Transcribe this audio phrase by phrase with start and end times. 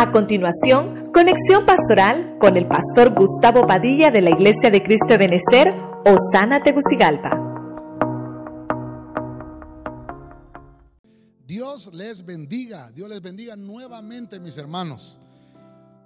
[0.00, 5.18] A continuación, conexión pastoral con el pastor Gustavo Padilla de la Iglesia de Cristo de
[5.18, 5.74] Benecer,
[6.06, 7.38] Osana Tegucigalpa.
[11.44, 15.20] Dios les bendiga, Dios les bendiga nuevamente, mis hermanos.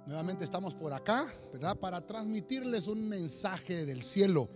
[0.05, 1.77] Nuevamente estamos por acá, ¿verdad?
[1.77, 4.49] Para transmitirles un mensaje del cielo.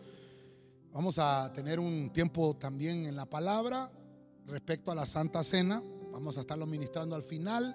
[0.91, 3.89] Vamos a tener un tiempo también en la palabra
[4.47, 5.81] respecto a la Santa Cena.
[6.11, 7.73] Vamos a estarlo ministrando al final.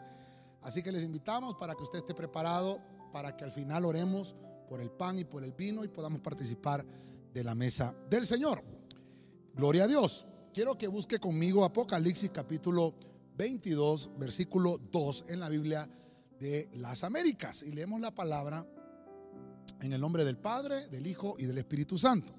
[0.64, 2.80] Así que les invitamos para que usted esté preparado
[3.12, 4.34] para que al final oremos
[4.68, 6.84] por el pan y por el vino y podamos participar
[7.32, 8.64] de la mesa del Señor.
[9.54, 10.26] Gloria a Dios.
[10.52, 12.94] Quiero que busque conmigo Apocalipsis capítulo
[13.36, 15.88] 22, versículo 2 en la Biblia
[16.40, 17.62] de las Américas.
[17.62, 18.66] Y leemos la palabra
[19.80, 22.32] en el nombre del Padre, del Hijo y del Espíritu Santo.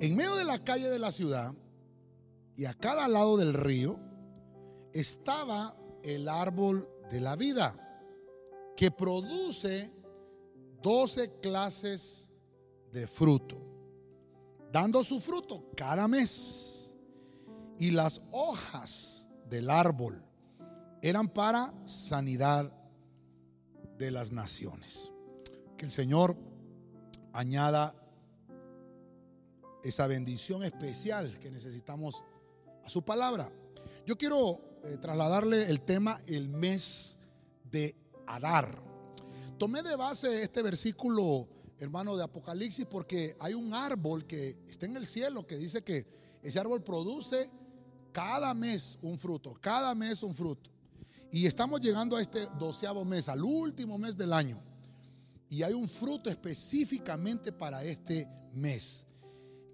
[0.00, 1.54] En medio de la calle de la ciudad
[2.56, 3.98] y a cada lado del río
[4.92, 7.76] estaba el árbol de la vida,
[8.74, 9.92] que produce
[10.80, 12.32] 12 clases
[12.90, 13.58] de fruto,
[14.72, 16.96] dando su fruto cada mes.
[17.78, 20.24] Y las hojas del árbol
[21.02, 22.72] eran para sanidad
[23.98, 25.12] de las naciones.
[25.76, 26.34] Que el Señor
[27.34, 27.94] añada
[29.84, 32.24] esa bendición especial que necesitamos
[32.82, 33.52] a su palabra.
[34.06, 37.16] Yo quiero eh, trasladarle el tema el mes
[37.70, 37.94] de
[38.26, 38.82] Adar.
[39.58, 44.96] Tomé de base este versículo, hermano, de Apocalipsis, porque hay un árbol que está en
[44.96, 46.06] el cielo que dice que
[46.42, 47.48] ese árbol produce
[48.10, 50.70] cada mes un fruto, cada mes un fruto.
[51.30, 54.60] Y estamos llegando a este doceavo mes, al último mes del año.
[55.48, 59.06] Y hay un fruto específicamente para este mes,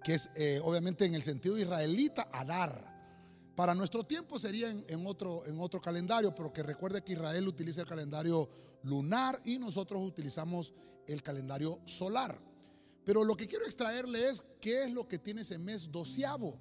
[0.03, 2.98] que es eh, obviamente en el sentido israelita, Adar.
[3.59, 7.81] Para nuestro tiempo sería en, otro, en otro calendario, pero que recuerde que Israel utiliza
[7.81, 8.47] el calendario
[8.83, 10.73] lunar y nosotros utilizamos
[11.05, 12.39] el calendario solar.
[13.03, 16.57] Pero lo que quiero extraerle es qué es lo que tiene ese mes doceavo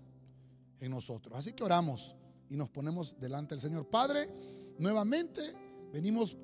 [0.80, 1.38] en nosotros.
[1.38, 2.16] Así que oramos
[2.50, 3.88] y nos ponemos delante del Señor.
[3.88, 4.28] Padre,
[4.80, 5.40] nuevamente
[5.92, 6.36] venimos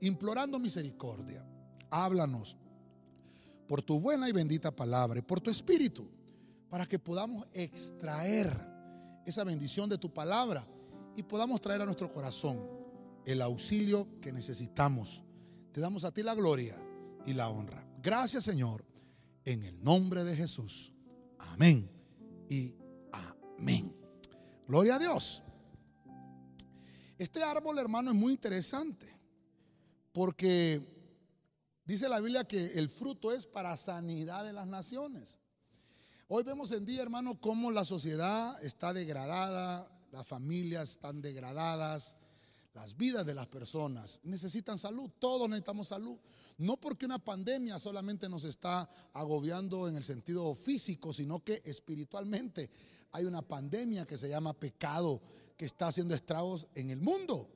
[0.00, 1.46] implorando misericordia.
[1.88, 2.56] Háblanos
[3.68, 6.10] por tu buena y bendita palabra por tu espíritu,
[6.68, 8.69] para que podamos extraer
[9.30, 10.66] esa bendición de tu palabra
[11.16, 12.60] y podamos traer a nuestro corazón
[13.24, 15.24] el auxilio que necesitamos.
[15.72, 16.76] Te damos a ti la gloria
[17.24, 17.86] y la honra.
[18.02, 18.84] Gracias Señor,
[19.44, 20.92] en el nombre de Jesús.
[21.38, 21.90] Amén
[22.48, 22.74] y
[23.12, 23.94] amén.
[24.66, 25.42] Gloria a Dios.
[27.18, 29.14] Este árbol, hermano, es muy interesante
[30.12, 30.80] porque
[31.84, 35.38] dice la Biblia que el fruto es para sanidad de las naciones.
[36.32, 42.16] Hoy vemos en día, hermano, cómo la sociedad está degradada, las familias están degradadas,
[42.72, 46.16] las vidas de las personas necesitan salud, todos necesitamos salud.
[46.58, 52.70] No porque una pandemia solamente nos está agobiando en el sentido físico, sino que espiritualmente
[53.10, 55.20] hay una pandemia que se llama pecado
[55.56, 57.48] que está haciendo estragos en el mundo.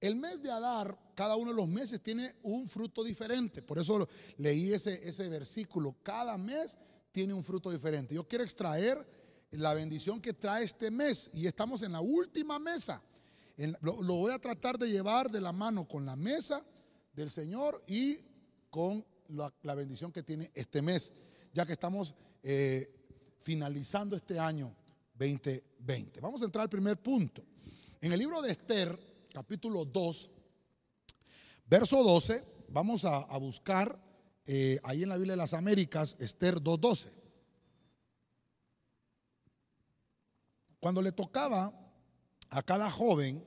[0.00, 3.60] El mes de Adar, cada uno de los meses tiene un fruto diferente.
[3.60, 4.08] Por eso
[4.38, 5.94] leí ese, ese versículo.
[6.02, 6.78] Cada mes
[7.12, 8.14] tiene un fruto diferente.
[8.14, 9.06] Yo quiero extraer
[9.52, 13.02] la bendición que trae este mes y estamos en la última mesa.
[13.80, 16.64] lo, voy a tratar de llevar de la mano con la mesa
[17.12, 18.16] del Señor y
[18.70, 21.12] con la, bendición que tiene este mes,
[21.52, 22.90] ya que estamos eh,
[23.38, 24.74] finalizando este año
[25.14, 26.20] 2020.
[26.20, 27.44] Vamos a entrar al primer punto.
[28.00, 28.98] En el libro de Esther,
[29.32, 30.30] capítulo 2,
[31.66, 34.00] verso 12, vamos a, a buscar
[34.44, 37.12] eh, ahí en la Biblia de las Américas, Esther 2.12.
[40.80, 41.72] Cuando le tocaba
[42.50, 43.46] a cada joven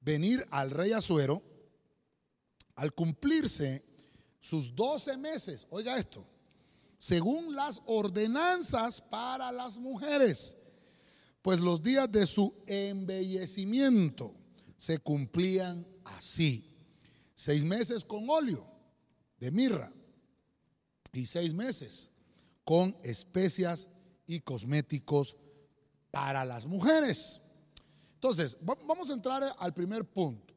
[0.00, 1.42] venir al rey Azuero,
[2.74, 3.84] al cumplirse
[4.38, 6.26] sus 12 meses, oiga esto,
[6.98, 10.56] según las ordenanzas para las mujeres,
[11.40, 14.36] pues los días de su embellecimiento
[14.76, 16.76] se cumplían así.
[17.34, 18.66] Seis meses con óleo
[19.38, 19.92] de mirra,
[21.12, 22.10] y seis meses
[22.64, 23.88] con especias
[24.26, 25.36] y cosméticos
[26.10, 27.40] para las mujeres.
[28.14, 30.54] Entonces, vamos a entrar al primer punto.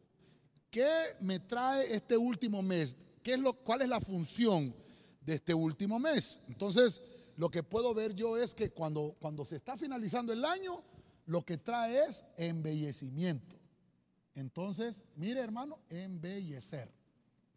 [0.69, 0.87] ¿Qué
[1.21, 2.95] me trae este último mes?
[3.23, 4.75] ¿Qué es lo, ¿Cuál es la función
[5.21, 6.41] de este último mes?
[6.47, 7.01] Entonces,
[7.37, 10.83] lo que puedo ver yo es que cuando, cuando se está finalizando el año,
[11.25, 13.57] lo que trae es embellecimiento.
[14.35, 16.93] Entonces, mire hermano, embellecer.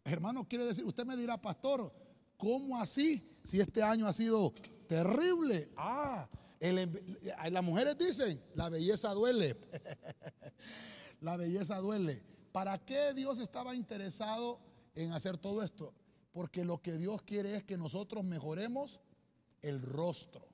[0.05, 1.93] Hermano, quiere decir, usted me dirá, pastor,
[2.39, 3.37] ¿Cómo así?
[3.43, 4.53] Si este año ha sido
[4.87, 5.69] terrible.
[5.75, 6.27] Ah,
[6.59, 9.57] las mujeres dicen, la belleza duele.
[11.21, 12.23] la belleza duele.
[12.51, 14.59] ¿para qué Dios estaba interesado
[14.95, 15.93] en hacer todo esto?
[16.31, 18.99] Porque lo que Dios quiere es que nosotros mejoremos
[19.61, 20.47] el rostro.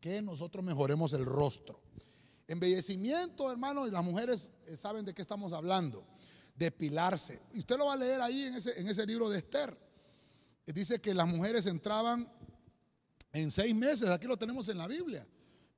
[0.00, 1.80] Que nosotros mejoremos el rostro.
[2.48, 6.04] Embellecimiento, hermanos, las mujeres eh, saben de qué estamos hablando.
[6.54, 7.40] Depilarse.
[7.52, 9.85] Y usted lo va a leer ahí en ese libro de Esther.
[10.66, 12.28] Dice que las mujeres entraban
[13.32, 15.26] en seis meses, aquí lo tenemos en la Biblia,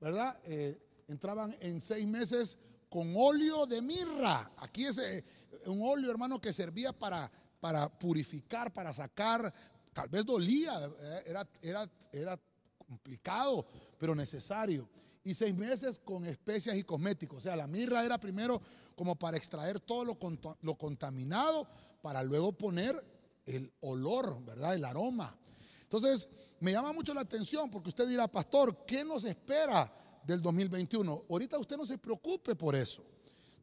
[0.01, 0.41] ¿verdad?
[0.45, 2.57] Eh, entraban en seis meses
[2.89, 4.51] con óleo de mirra.
[4.57, 5.25] Aquí es eh,
[5.67, 7.31] un óleo, hermano, que servía para,
[7.61, 9.53] para purificar, para sacar,
[9.93, 12.41] tal vez dolía, eh, era, era, era
[12.79, 13.67] complicado,
[13.99, 14.89] pero necesario.
[15.23, 17.39] Y seis meses con especias y cosméticos.
[17.39, 18.63] O sea, la mirra era primero
[18.97, 20.19] como para extraer todo lo,
[20.63, 21.69] lo contaminado,
[22.01, 23.18] para luego poner
[23.49, 24.75] el olor, ¿verdad?
[24.75, 25.37] El aroma.
[25.83, 26.29] Entonces,
[26.61, 29.93] me llama mucho la atención porque usted dirá, pastor, ¿qué nos espera
[30.25, 31.25] del 2021?
[31.31, 33.05] Ahorita usted no se preocupe por eso.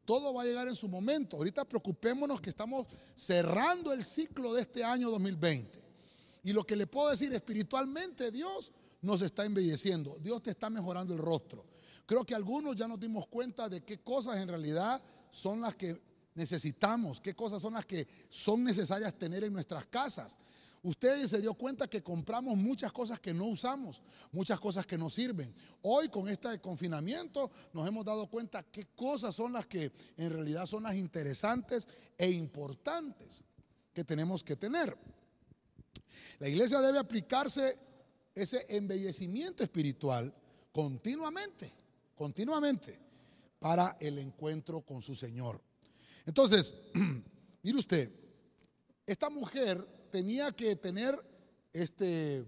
[0.05, 1.37] Todo va a llegar en su momento.
[1.37, 5.83] Ahorita preocupémonos que estamos cerrando el ciclo de este año 2020.
[6.43, 8.71] Y lo que le puedo decir espiritualmente, Dios
[9.01, 10.17] nos está embelleciendo.
[10.19, 11.65] Dios te está mejorando el rostro.
[12.05, 15.01] Creo que algunos ya nos dimos cuenta de qué cosas en realidad
[15.31, 15.99] son las que
[16.35, 20.37] necesitamos, qué cosas son las que son necesarias tener en nuestras casas.
[20.83, 25.09] Usted se dio cuenta que compramos muchas cosas que no usamos, muchas cosas que no
[25.09, 25.51] sirven.
[25.81, 30.67] Hoy con este confinamiento nos hemos dado cuenta qué cosas son las que en realidad
[30.67, 33.43] son las interesantes e importantes
[33.91, 34.95] que tenemos que tener.
[36.37, 37.79] La iglesia debe aplicarse
[38.35, 40.31] ese embellecimiento espiritual
[40.71, 41.71] continuamente,
[42.13, 42.99] continuamente,
[43.57, 45.64] para el encuentro con su Señor.
[46.25, 46.73] Entonces,
[47.63, 48.11] mire usted,
[49.05, 51.15] esta mujer tenía que tener
[51.71, 52.45] este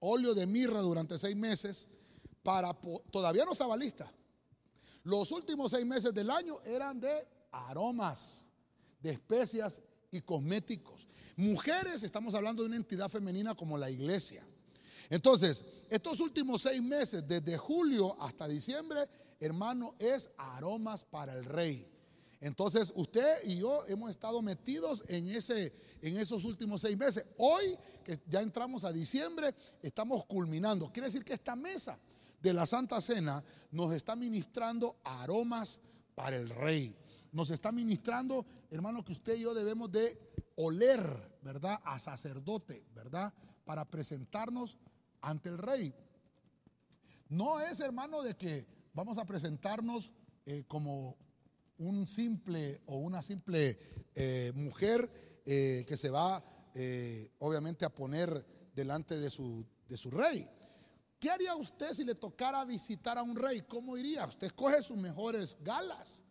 [0.00, 1.88] óleo de mirra durante seis meses
[2.42, 2.72] para
[3.10, 4.10] todavía no estaba lista.
[5.04, 8.46] Los últimos seis meses del año eran de aromas,
[9.00, 11.06] de especias y cosméticos.
[11.36, 14.44] Mujeres, estamos hablando de una entidad femenina como la iglesia.
[15.08, 19.08] Entonces, estos últimos seis meses, desde julio hasta diciembre,
[19.38, 21.89] hermano, es aromas para el rey.
[22.40, 27.26] Entonces, usted y yo hemos estado metidos en, ese, en esos últimos seis meses.
[27.36, 30.90] Hoy, que ya entramos a diciembre, estamos culminando.
[30.90, 31.98] Quiere decir que esta mesa
[32.40, 35.82] de la Santa Cena nos está ministrando aromas
[36.14, 36.96] para el rey.
[37.32, 40.18] Nos está ministrando, hermano, que usted y yo debemos de
[40.56, 41.78] oler, ¿verdad?
[41.84, 43.34] A sacerdote, ¿verdad?
[43.66, 44.78] Para presentarnos
[45.20, 45.94] ante el rey.
[47.28, 50.12] No es, hermano, de que vamos a presentarnos
[50.46, 51.16] eh, como
[51.80, 53.78] un simple o una simple
[54.14, 55.10] eh, mujer
[55.46, 56.42] eh, que se va
[56.74, 60.48] eh, obviamente a poner delante de su, de su rey.
[61.18, 63.62] ¿Qué haría usted si le tocara visitar a un rey?
[63.62, 64.26] ¿Cómo iría?
[64.26, 66.22] Usted escoge sus mejores galas.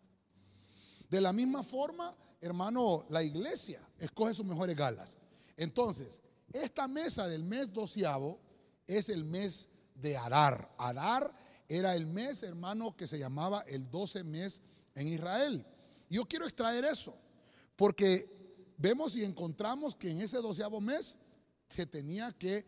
[1.08, 5.18] De la misma forma, hermano, la iglesia escoge sus mejores galas.
[5.56, 6.20] Entonces,
[6.52, 8.40] esta mesa del mes doceavo
[8.86, 10.72] es el mes de Adar.
[10.78, 11.32] Adar
[11.68, 14.62] era el mes, hermano, que se llamaba el doce mes
[14.94, 15.64] en Israel.
[16.08, 17.16] yo quiero extraer eso,
[17.76, 21.16] porque vemos y encontramos que en ese doceavo mes
[21.68, 22.64] se tenía que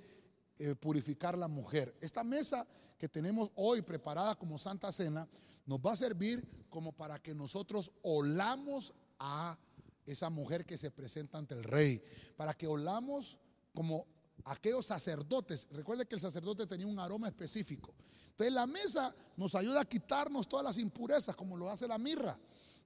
[0.59, 1.95] eh, purificar la mujer.
[2.01, 2.67] Esta mesa
[2.99, 5.29] que tenemos hoy preparada como Santa Cena
[5.67, 9.59] nos va a servir como para que nosotros olamos a
[10.05, 12.03] esa mujer que se presenta ante el rey,
[12.37, 13.39] para que olamos
[13.75, 14.07] como
[14.45, 15.69] aquellos sacerdotes.
[15.71, 17.95] Recuerde que el sacerdote tenía un aroma específico.
[18.31, 22.39] Entonces la mesa nos ayuda a quitarnos todas las impurezas, como lo hace la mirra,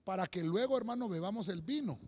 [0.05, 1.99] para que luego, hermano, bebamos el vino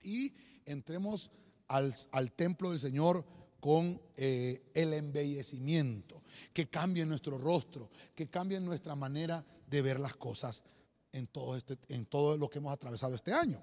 [0.00, 1.30] y entremos
[1.68, 3.24] al, templo del Señor
[3.60, 10.14] con eh, el embellecimiento, que cambie nuestro rostro, que cambie nuestra manera de ver las
[10.14, 10.64] cosas
[11.12, 13.62] en todo, este, en todo lo que hemos atravesado este año.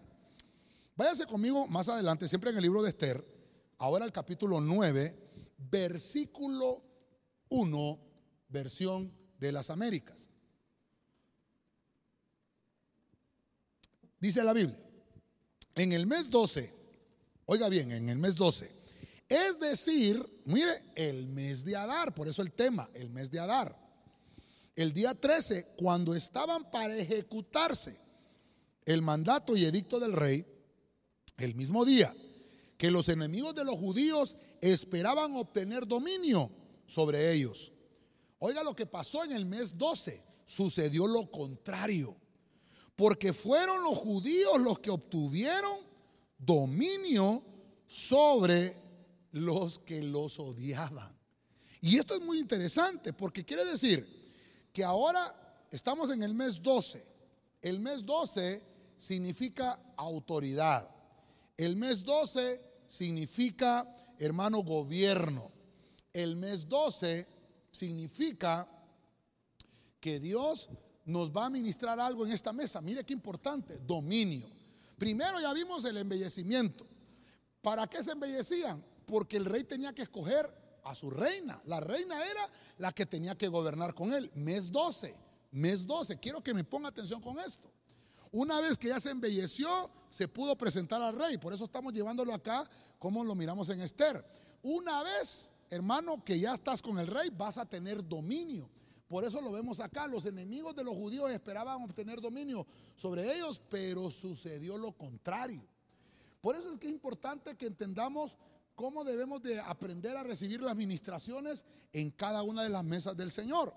[0.95, 3.35] Váyase conmigo más adelante, siempre en el libro de Esther,
[3.77, 5.15] ahora el capítulo 9,
[5.70, 6.84] versículo
[7.50, 8.00] 1
[8.50, 10.27] versión de las Américas.
[14.20, 14.79] Dice la Biblia,
[15.75, 16.74] en el mes 12,
[17.46, 18.72] oiga bien, en el mes 12,
[19.27, 23.84] es decir, mire, el mes de Adar, por eso el tema, el mes de Adar.
[24.75, 27.98] El día 13, cuando estaban para ejecutarse
[28.86, 30.46] el mandato y edicto del rey,
[31.38, 32.13] el mismo día
[32.77, 36.51] que los enemigos de los judíos esperaban obtener dominio
[36.86, 37.72] sobre ellos.
[38.39, 40.24] Oiga lo que pasó en el mes 12.
[40.46, 42.15] Sucedió lo contrario.
[42.96, 45.79] Porque fueron los judíos los que obtuvieron
[46.38, 47.44] dominio
[47.88, 48.74] sobre
[49.32, 51.15] los que los odiaban.
[51.82, 54.08] Y esto es muy interesante porque quiere decir
[54.72, 57.05] que ahora estamos en el mes 12.
[57.62, 58.63] El mes 12
[58.98, 60.95] significa autoridad.
[61.58, 63.88] El mes 12 significa,
[64.20, 65.52] hermano, gobierno.
[66.12, 67.28] El mes 12
[67.72, 68.70] significa
[70.00, 70.70] que Dios
[71.06, 72.82] nos va a ministrar algo en esta mesa.
[72.82, 74.50] Mire qué importante, dominio.
[74.98, 76.88] Primero ya vimos el embellecimiento.
[77.62, 78.84] ¿Para qué se embellecían?
[79.06, 80.50] Porque el rey tenía que escoger
[80.84, 81.62] a su reina.
[81.66, 84.32] La reina era la que tenía que gobernar con él.
[84.36, 85.16] Mes 12,
[85.52, 86.20] mes 12.
[86.20, 87.72] Quiero que me ponga atención con esto.
[88.32, 91.38] Una vez que ya se embelleció, se pudo presentar al rey.
[91.38, 92.65] Por eso estamos llevándolo acá
[92.98, 94.25] como lo miramos en Esther.
[94.63, 98.69] Una vez, hermano, que ya estás con el rey, vas a tener dominio.
[99.10, 100.07] Por eso lo vemos acá.
[100.07, 105.62] Los enemigos de los judíos esperaban obtener dominio sobre ellos, pero sucedió lo contrario.
[106.39, 108.38] Por eso es que es importante que entendamos
[108.74, 113.31] cómo debemos de aprender a recibir las ministraciones en cada una de las mesas del
[113.31, 113.74] Señor.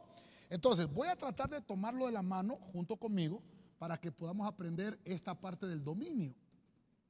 [0.51, 3.43] Entonces, voy a tratar de tomarlo de la mano junto conmigo
[3.79, 6.35] para que podamos aprender esta parte del dominio.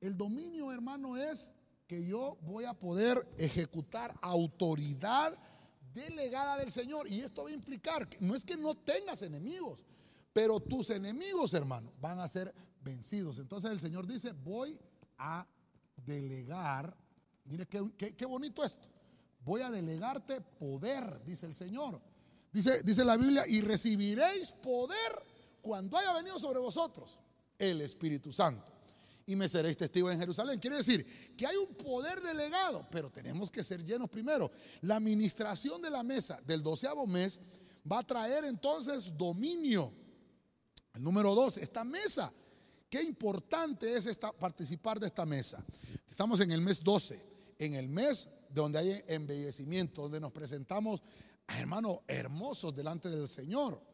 [0.00, 1.52] El dominio, hermano, es
[1.86, 5.36] que yo voy a poder ejecutar autoridad
[5.94, 7.10] delegada del Señor.
[7.10, 9.84] Y esto va a implicar, que no es que no tengas enemigos,
[10.32, 13.38] pero tus enemigos, hermano, van a ser vencidos.
[13.38, 14.78] Entonces el Señor dice, voy
[15.16, 15.46] a
[16.04, 16.94] delegar,
[17.44, 18.86] mire qué, qué, bonito esto,
[19.44, 22.00] voy a delegarte poder, dice el Señor.
[22.52, 25.22] Dice, dice la Biblia, y recibiréis poder
[25.68, 27.20] cuando haya venido sobre vosotros
[27.58, 28.72] el Espíritu Santo
[29.26, 30.58] y me seréis testigos en Jerusalén.
[30.58, 34.50] Quiere decir que hay un poder delegado, pero tenemos que ser llenos primero.
[34.80, 37.38] La administración de la mesa del doceavo mes
[37.92, 39.92] va a traer entonces dominio.
[40.94, 42.32] El número dos, esta mesa.
[42.88, 45.62] Qué importante es esta, participar de esta mesa.
[46.06, 47.22] Estamos en el mes 12,
[47.58, 51.02] en el mes donde hay embellecimiento, donde nos presentamos
[51.46, 53.86] hermanos hermosos delante del Señor.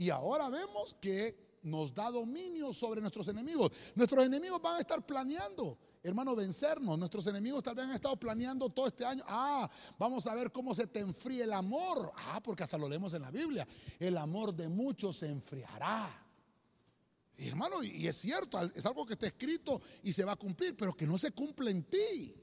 [0.00, 3.70] Y ahora vemos que nos da dominio sobre nuestros enemigos.
[3.94, 6.98] Nuestros enemigos van a estar planeando, hermano, vencernos.
[6.98, 9.22] Nuestros enemigos tal vez han estado planeando todo este año.
[9.28, 12.14] Ah, vamos a ver cómo se te enfría el amor.
[12.16, 13.68] Ah, porque hasta lo leemos en la Biblia.
[13.98, 16.08] El amor de muchos se enfriará.
[17.36, 20.96] hermano, y es cierto, es algo que está escrito y se va a cumplir, pero
[20.96, 22.39] que no se cumple en ti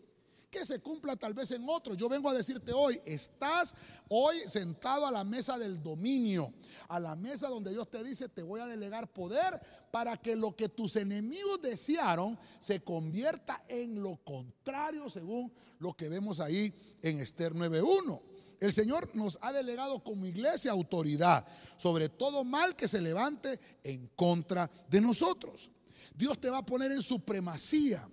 [0.57, 1.93] que se cumpla tal vez en otro.
[1.93, 3.75] Yo vengo a decirte hoy, estás
[4.09, 6.51] hoy sentado a la mesa del dominio,
[6.87, 9.59] a la mesa donde Dios te dice, te voy a delegar poder
[9.91, 16.09] para que lo que tus enemigos desearon se convierta en lo contrario según lo que
[16.09, 18.19] vemos ahí en Esther 9.1.
[18.59, 21.45] El Señor nos ha delegado como iglesia autoridad
[21.77, 25.69] sobre todo mal que se levante en contra de nosotros.
[26.15, 28.09] Dios te va a poner en supremacía.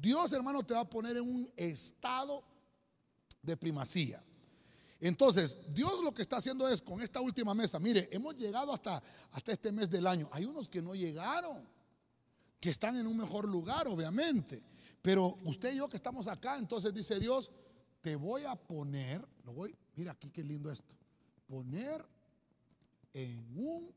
[0.00, 2.42] Dios, hermano, te va a poner en un estado
[3.42, 4.24] de primacía.
[4.98, 9.02] Entonces, Dios lo que está haciendo es con esta última mesa, mire, hemos llegado hasta,
[9.32, 10.28] hasta este mes del año.
[10.32, 11.68] Hay unos que no llegaron,
[12.58, 14.62] que están en un mejor lugar, obviamente.
[15.02, 17.50] Pero usted y yo que estamos acá, entonces dice Dios,
[18.00, 20.96] te voy a poner, lo voy, mira aquí qué lindo esto,
[21.46, 22.06] poner
[23.12, 23.94] en un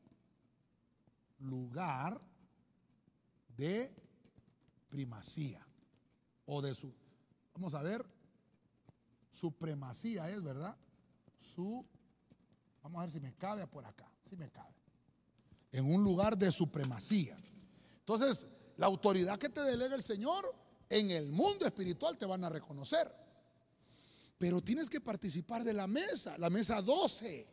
[1.39, 2.21] lugar
[3.55, 3.93] de
[4.89, 5.65] primacía
[6.45, 6.93] o de su,
[7.53, 8.05] vamos a ver,
[9.31, 10.77] supremacía es, ¿verdad?
[11.37, 11.85] Su,
[12.81, 14.73] vamos a ver si me cabe por acá, si me cabe.
[15.71, 17.37] En un lugar de supremacía.
[17.99, 18.47] Entonces,
[18.77, 20.53] la autoridad que te delega el Señor
[20.89, 23.11] en el mundo espiritual te van a reconocer.
[24.37, 27.47] Pero tienes que participar de la mesa, la mesa 12.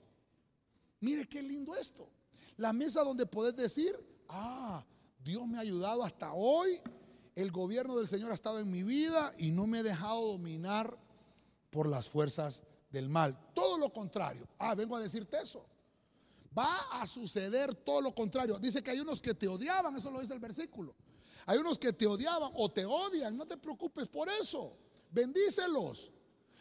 [1.00, 2.11] Mire qué lindo esto.
[2.56, 3.94] La mesa donde puedes decir,
[4.28, 4.85] ah,
[5.23, 6.80] Dios me ha ayudado hasta hoy
[7.40, 10.99] el gobierno del Señor ha estado en mi vida y no me he dejado dominar
[11.70, 13.38] por las fuerzas del mal.
[13.54, 14.49] Todo lo contrario.
[14.59, 15.64] Ah, vengo a decirte eso.
[16.56, 18.59] Va a suceder todo lo contrario.
[18.59, 20.94] Dice que hay unos que te odiaban, eso lo dice el versículo.
[21.47, 24.76] Hay unos que te odiaban o te odian, no te preocupes por eso.
[25.11, 26.12] Bendícelos.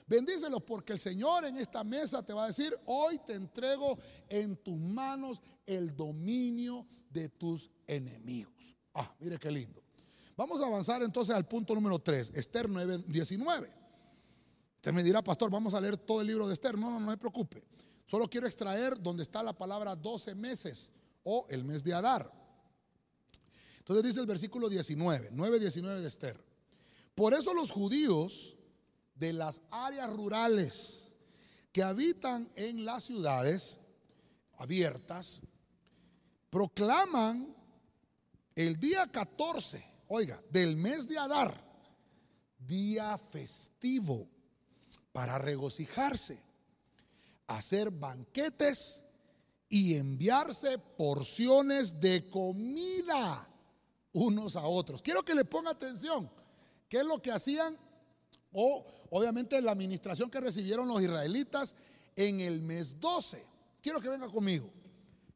[0.07, 4.55] Bendícelos porque el Señor en esta mesa te va a decir, hoy te entrego en
[4.57, 8.77] tus manos el dominio de tus enemigos.
[8.93, 9.83] Ah, mire qué lindo.
[10.39, 13.69] Vamos a avanzar entonces al punto número 3, Esther 9, 19.
[14.77, 16.77] Usted me dirá, pastor, vamos a leer todo el libro de Esther.
[16.77, 17.62] No, no, no me preocupe.
[18.05, 20.93] Solo quiero extraer donde está la palabra 12 meses
[21.25, 22.31] o el mes de Adar.
[23.79, 26.41] Entonces dice el versículo 19, 9, 19 de Esther.
[27.15, 28.55] Por eso los judíos
[29.15, 31.17] de las áreas rurales
[31.74, 33.77] que habitan en las ciudades
[34.53, 35.41] abiertas
[36.50, 37.53] proclaman
[38.55, 41.63] el día 14 oiga, del mes de Adar,
[42.60, 44.28] día festivo
[45.12, 46.39] para regocijarse,
[47.48, 49.06] hacer banquetes
[49.70, 53.48] y enviarse porciones de comida
[54.13, 55.01] unos a otros.
[55.01, 56.30] Quiero que le ponga atención.
[56.88, 57.78] ¿Qué es lo que hacían?
[58.51, 61.75] O obviamente la administración que recibieron los israelitas
[62.16, 63.46] en el mes 12.
[63.82, 64.72] Quiero que venga conmigo.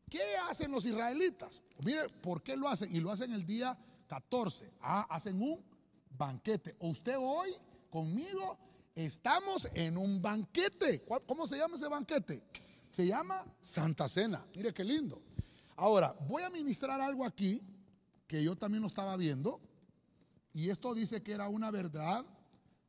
[0.10, 1.62] ¿Qué hacen los israelitas?
[1.84, 2.94] Mire, ¿por qué lo hacen?
[2.96, 3.78] Y lo hacen el día
[4.14, 4.72] 14.
[4.82, 5.60] Ah, hacen un
[6.12, 6.76] banquete.
[6.80, 7.56] Usted hoy
[7.90, 8.60] conmigo
[8.94, 11.04] estamos en un banquete.
[11.26, 12.44] ¿Cómo se llama ese banquete?
[12.92, 14.46] Se llama Santa Cena.
[14.56, 15.20] Mire qué lindo.
[15.78, 17.60] Ahora, voy a ministrar algo aquí
[18.28, 19.60] que yo también lo estaba viendo.
[20.54, 22.24] Y esto dice que era una verdad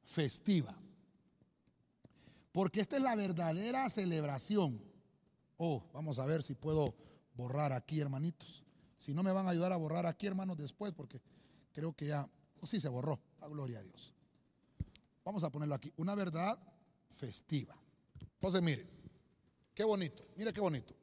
[0.03, 0.77] festiva.
[2.53, 4.79] Porque esta es la verdadera celebración.
[5.57, 6.95] Oh, vamos a ver si puedo
[7.35, 8.64] borrar aquí, hermanitos.
[9.05, 11.21] Si no me van a ayudar a borrar aquí, hermanos, después, porque
[11.75, 12.27] creo que ya,
[12.61, 14.15] oh, sí se borró, la gloria a Dios.
[15.23, 16.59] Vamos a ponerlo aquí, una verdad
[17.11, 17.77] festiva.
[18.19, 18.89] Entonces, mire,
[19.75, 20.95] qué bonito, mire qué bonito.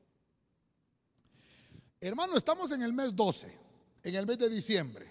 [2.00, 3.56] Hermano, estamos en el mes 12,
[4.02, 5.08] en el mes de diciembre.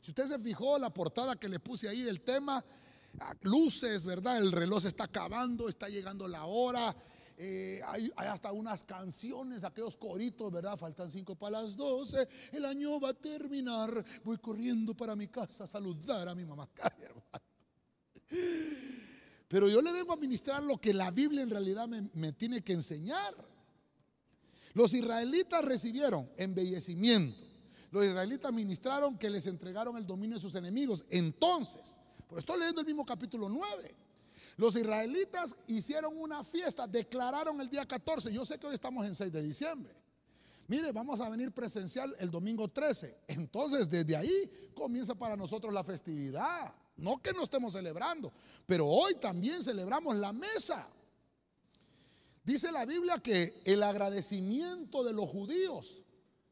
[0.00, 2.64] Si usted se fijó la portada que le puse ahí del tema,
[3.20, 4.38] ah, luces, ¿verdad?
[4.38, 6.92] El reloj se está acabando, está llegando la hora,
[7.38, 10.78] eh, hay, hasta unas canciones, aquellos coritos, ¿verdad?
[10.78, 13.90] Faltan cinco para las doce, el año va a terminar,
[14.24, 16.68] voy corriendo para mi casa a saludar a mi mamá.
[19.48, 22.72] Pero yo le vengo a ministrar lo que la Biblia en realidad me, tiene que
[22.72, 23.34] enseñar.
[24.72, 27.44] Los israelitas recibieron embellecimiento.
[27.90, 31.04] Los israelitas ministraron que les entregaron el dominio de sus enemigos.
[31.10, 34.05] Entonces, pues estoy leyendo el mismo capítulo 9.
[34.56, 38.32] Los israelitas hicieron una fiesta, declararon el día 14.
[38.32, 39.94] Yo sé que hoy estamos en 6 de diciembre.
[40.68, 43.18] Mire, vamos a venir presencial el domingo 13.
[43.28, 46.74] Entonces, desde ahí comienza para nosotros la festividad.
[46.96, 48.32] No que no estemos celebrando,
[48.64, 50.88] pero hoy también celebramos la mesa.
[52.42, 56.02] Dice la Biblia que el agradecimiento de los judíos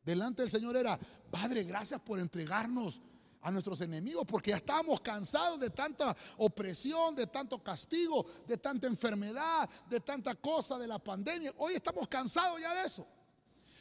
[0.05, 0.99] delante del Señor era,
[1.31, 3.01] Padre, gracias por entregarnos
[3.45, 8.87] a nuestros enemigos, porque ya estábamos cansados de tanta opresión, de tanto castigo, de tanta
[8.87, 11.53] enfermedad, de tanta cosa de la pandemia.
[11.59, 13.07] Hoy estamos cansados ya de eso.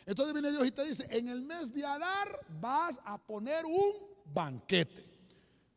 [0.06, 3.93] Entonces viene Dios y te dice, en el mes de Adar vas a poner un
[4.34, 5.06] banquete.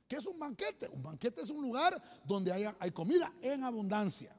[0.08, 0.88] ¿Qué es un banquete?
[0.88, 4.36] Un banquete es un lugar donde hay, hay comida en abundancia.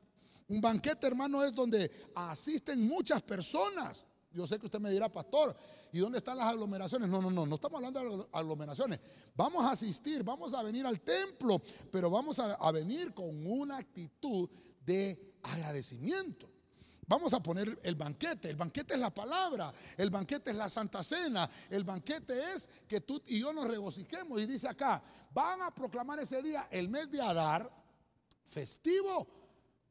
[0.49, 4.05] Un banquete, hermano, es donde asisten muchas personas.
[4.38, 5.56] Yo sé que usted me dirá, pastor,
[5.91, 7.10] ¿y dónde están las aglomeraciones?
[7.10, 9.00] No, no, no, no estamos hablando de aglomeraciones.
[9.36, 11.60] Vamos a asistir, vamos a venir al templo,
[11.91, 14.47] pero vamos a, venir con una actitud
[14.86, 16.52] de agradecimiento.
[17.08, 18.52] Vamos a poner el banquete.
[18.52, 19.73] El banquete es la palabra.
[19.97, 21.50] El banquete es la santa cena.
[21.69, 24.39] El banquete es que tú y yo nos regocijemos.
[24.39, 25.02] Y dice acá,
[25.34, 27.71] van a proclamar ese día el mes de Adar
[28.45, 29.28] festivo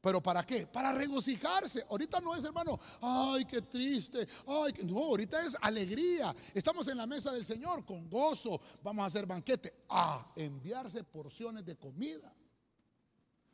[0.07, 0.69] ¿Pero para qué?
[0.69, 1.85] Para regocijarse.
[1.91, 4.25] Ahorita no es, hermano, ay, qué triste.
[4.47, 6.33] Ay, no, ahorita es alegría.
[6.55, 8.61] Estamos en la mesa del Señor con gozo.
[8.85, 9.75] Vamos a hacer banquete.
[9.89, 12.33] A enviarse porciones de comida.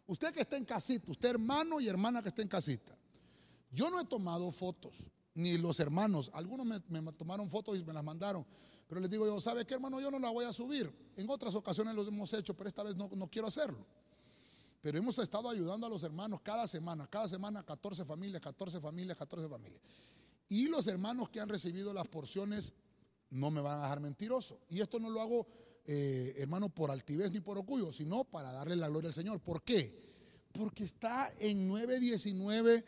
[0.06, 2.94] Usted que está en casita, usted hermano y hermana que está en casita.
[3.70, 6.30] Yo no he tomado fotos, ni los hermanos.
[6.34, 8.44] Algunos me, tomaron fotos y me las mandaron.
[8.86, 10.02] Pero les digo yo, ¿sabe qué, hermano?
[10.02, 10.92] Yo no la voy a subir.
[11.16, 13.86] En otras ocasiones lo hemos hecho, pero esta vez no, no quiero hacerlo.
[14.82, 19.16] Pero hemos estado ayudando a los hermanos cada semana, cada semana 14 familias, 14 familias,
[19.16, 19.80] 14 familias.
[20.48, 22.74] Y los hermanos que han recibido las porciones
[23.30, 24.58] no me van a dejar mentiroso.
[24.68, 25.46] Y esto no lo hago,
[25.86, 29.38] eh, hermano, por altivez ni por orgullo, sino para darle la gloria al Señor.
[29.38, 30.02] ¿Por qué?
[30.50, 32.84] Porque está en 9.19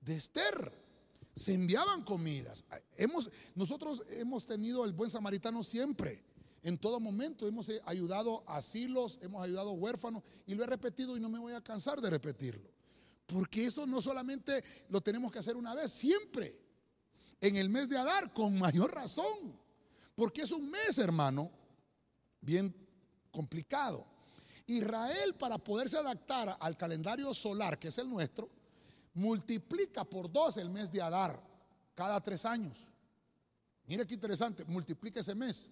[0.00, 0.72] de Esther.
[1.34, 2.64] Se enviaban comidas.
[2.96, 6.24] Hemos, nosotros hemos tenido el buen samaritano siempre.
[6.66, 10.66] En todo momento hemos eh, ayudado a asilos, hemos ayudado a huérfanos y lo he
[10.66, 12.68] repetido y no me voy a cansar de repetirlo.
[13.24, 16.58] Porque eso no solamente lo tenemos que hacer una vez, siempre.
[17.40, 19.56] En el mes de Adar, con mayor razón.
[20.16, 21.52] Porque es un mes, hermano,
[22.40, 22.74] bien
[23.30, 24.04] complicado.
[24.66, 28.50] Israel, para poderse adaptar al calendario solar, que es el nuestro,
[29.14, 31.40] multiplica por dos el mes de Adar
[31.94, 32.90] cada tres años.
[33.86, 35.70] Mire qué interesante, multiplica ese mes.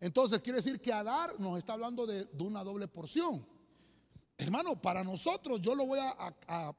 [0.00, 3.46] Entonces quiere decir que Adar nos está hablando de, una doble porción.
[4.38, 6.74] Hermano, para nosotros yo lo voy a,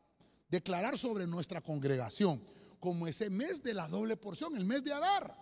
[0.49, 2.41] declarar sobre nuestra congregación
[2.79, 5.35] como ese mes de la doble porción, el mes de Adar.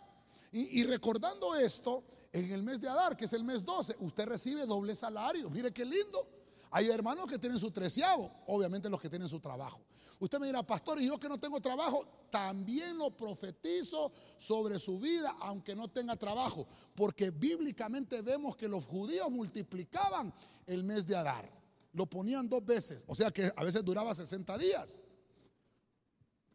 [0.51, 4.25] Y, y, recordando esto, en el mes de Adar, que es el mes 12, usted
[4.25, 5.49] recibe doble salario.
[5.49, 6.27] Mire qué lindo.
[6.71, 9.79] Hay hermanos que tienen su treceavo, obviamente los que tienen su trabajo.
[10.19, 14.99] Usted me dirá, pastor, y yo que no tengo trabajo, también lo profetizo sobre su
[14.99, 20.34] vida, aunque no tenga trabajo, porque bíblicamente vemos que los judíos multiplicaban
[20.65, 21.49] el mes de Adar.
[21.93, 25.01] Lo ponían dos veces, o sea que a veces duraba 60 días.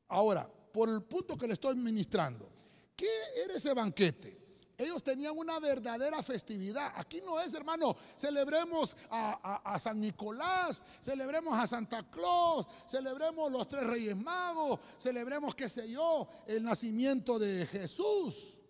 [0.08, 2.50] Ahora, por el punto que le estoy ministrando,
[2.96, 3.08] ¿qué
[3.44, 4.39] era ese banquete?
[4.80, 6.92] Ellos tenían una verdadera festividad.
[6.96, 13.84] Aquí no es, hermano, celebremos a, San Nicolás, celebremos a Santa Claus, celebremos los tres
[13.84, 18.60] reyes magos, celebremos, qué sé yo, el nacimiento de Jesús.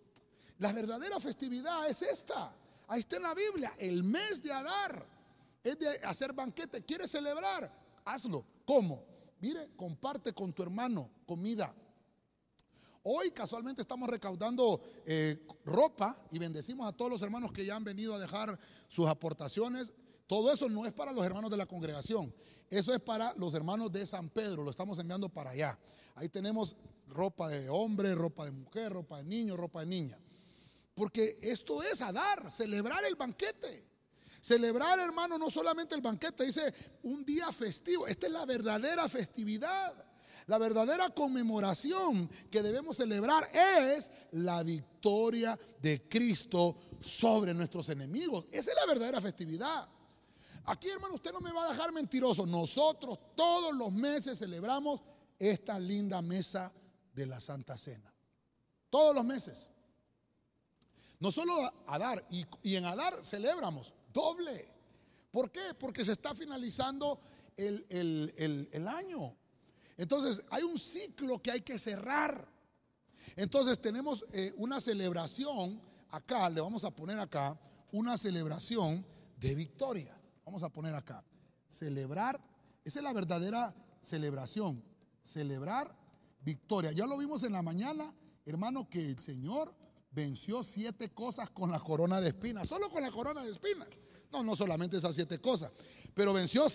[0.59, 2.53] La verdadera festividad es esta.
[2.87, 5.05] Ahí está en la Biblia, el mes de Adar
[5.63, 6.83] es de hacer banquete.
[6.83, 7.71] ¿Quieres celebrar?
[8.03, 8.45] Hazlo.
[8.65, 9.03] ¿Cómo?
[9.39, 11.73] Mire, comparte con tu hermano comida.
[13.03, 17.83] Hoy casualmente estamos recaudando eh, ropa y bendecimos a todos los hermanos que ya han
[17.83, 19.91] venido a dejar sus aportaciones.
[20.27, 22.33] Todo eso no es para los hermanos de la congregación,
[22.69, 25.77] eso es para los hermanos de San Pedro, lo estamos enviando para allá.
[26.15, 26.75] Ahí tenemos
[27.07, 30.19] ropa de hombre, ropa de mujer, ropa de niño, ropa de niña.
[30.93, 33.89] Porque esto es a dar, celebrar el banquete.
[34.39, 38.07] Celebrar, hermano, no solamente el banquete, dice un día festivo.
[38.07, 40.10] Esta es la verdadera festividad.
[40.47, 48.45] La verdadera conmemoración que debemos celebrar es la victoria de Cristo sobre nuestros enemigos.
[48.51, 49.87] Esa es la verdadera festividad.
[50.65, 52.45] Aquí, hermano, usted no me va a dejar mentiroso.
[52.45, 55.01] Nosotros todos los meses celebramos
[55.39, 56.71] esta linda mesa
[57.13, 58.13] de la Santa Cena.
[58.89, 59.69] Todos los meses.
[61.19, 61.53] No solo
[61.87, 64.71] a dar, y, y en Adar celebramos doble.
[65.31, 65.73] ¿Por qué?
[65.79, 67.19] Porque se está finalizando
[67.57, 69.35] el, año.
[70.01, 72.51] Entonces hay un ciclo que hay que cerrar.
[73.35, 77.55] Entonces tenemos eh, una celebración acá, le vamos a poner acá,
[77.91, 79.05] una celebración
[79.37, 80.19] de victoria.
[80.43, 81.23] Vamos a poner acá,
[81.69, 82.41] celebrar,
[82.83, 84.83] esa es la verdadera celebración,
[85.21, 85.95] celebrar
[86.39, 86.91] victoria.
[86.91, 88.11] Ya lo vimos en la mañana,
[88.43, 89.71] hermano, que el Señor
[90.09, 93.87] venció siete cosas con la corona de espinas, solo con la corona de espinas.
[94.31, 95.71] No, no solamente esas siete cosas,
[96.15, 96.65] pero venció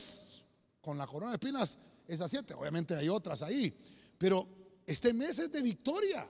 [0.80, 2.54] con la corona de espinas esas siete.
[2.54, 3.74] Obviamente hay otras ahí,
[4.18, 4.48] pero
[4.86, 6.26] este mes es de victoria.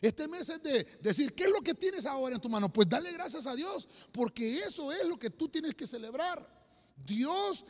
[0.00, 2.72] Este mes es de decir, ¿qué es lo que tienes ahora en tu mano?
[2.72, 6.58] Pues dale gracias a Dios, porque eso es lo que tú tienes que celebrar.
[6.96, 7.64] Dios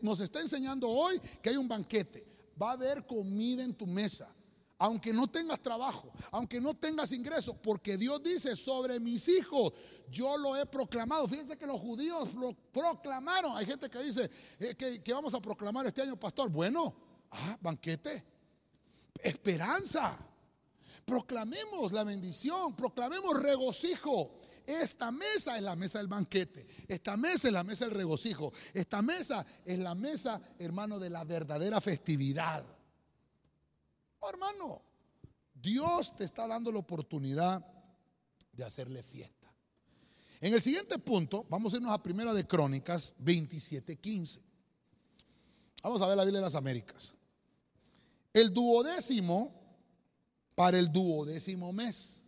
[0.00, 2.26] nos está enseñando hoy que hay un banquete.
[2.60, 4.35] Va a haber comida en tu mesa
[4.78, 9.72] aunque no tengas trabajo, aunque no tengas ingresos, porque Dios dice sobre mis hijos,
[10.10, 11.26] yo lo he proclamado.
[11.26, 13.56] Fíjense que los judíos lo proclamaron.
[13.56, 16.50] Hay gente que dice eh, que, vamos a proclamar este año, pastor.
[16.50, 16.94] Bueno,
[17.30, 18.22] ah, banquete,
[19.22, 20.18] esperanza.
[21.04, 24.40] Proclamemos la bendición, proclamemos regocijo.
[24.66, 26.66] Esta mesa es la mesa del banquete.
[26.88, 28.52] Esta mesa es la mesa del regocijo.
[28.74, 32.75] Esta mesa es la mesa, hermano, de la verdadera festividad
[34.28, 34.82] hermano,
[35.54, 37.64] Dios te está dando la oportunidad
[38.52, 39.52] de hacerle fiesta.
[40.40, 44.40] En el siguiente punto, vamos a irnos a Primera de Crónicas 27:15.
[45.82, 47.14] Vamos a ver la Biblia de las Américas.
[48.32, 49.52] El duodécimo
[50.54, 52.24] para el duodécimo mes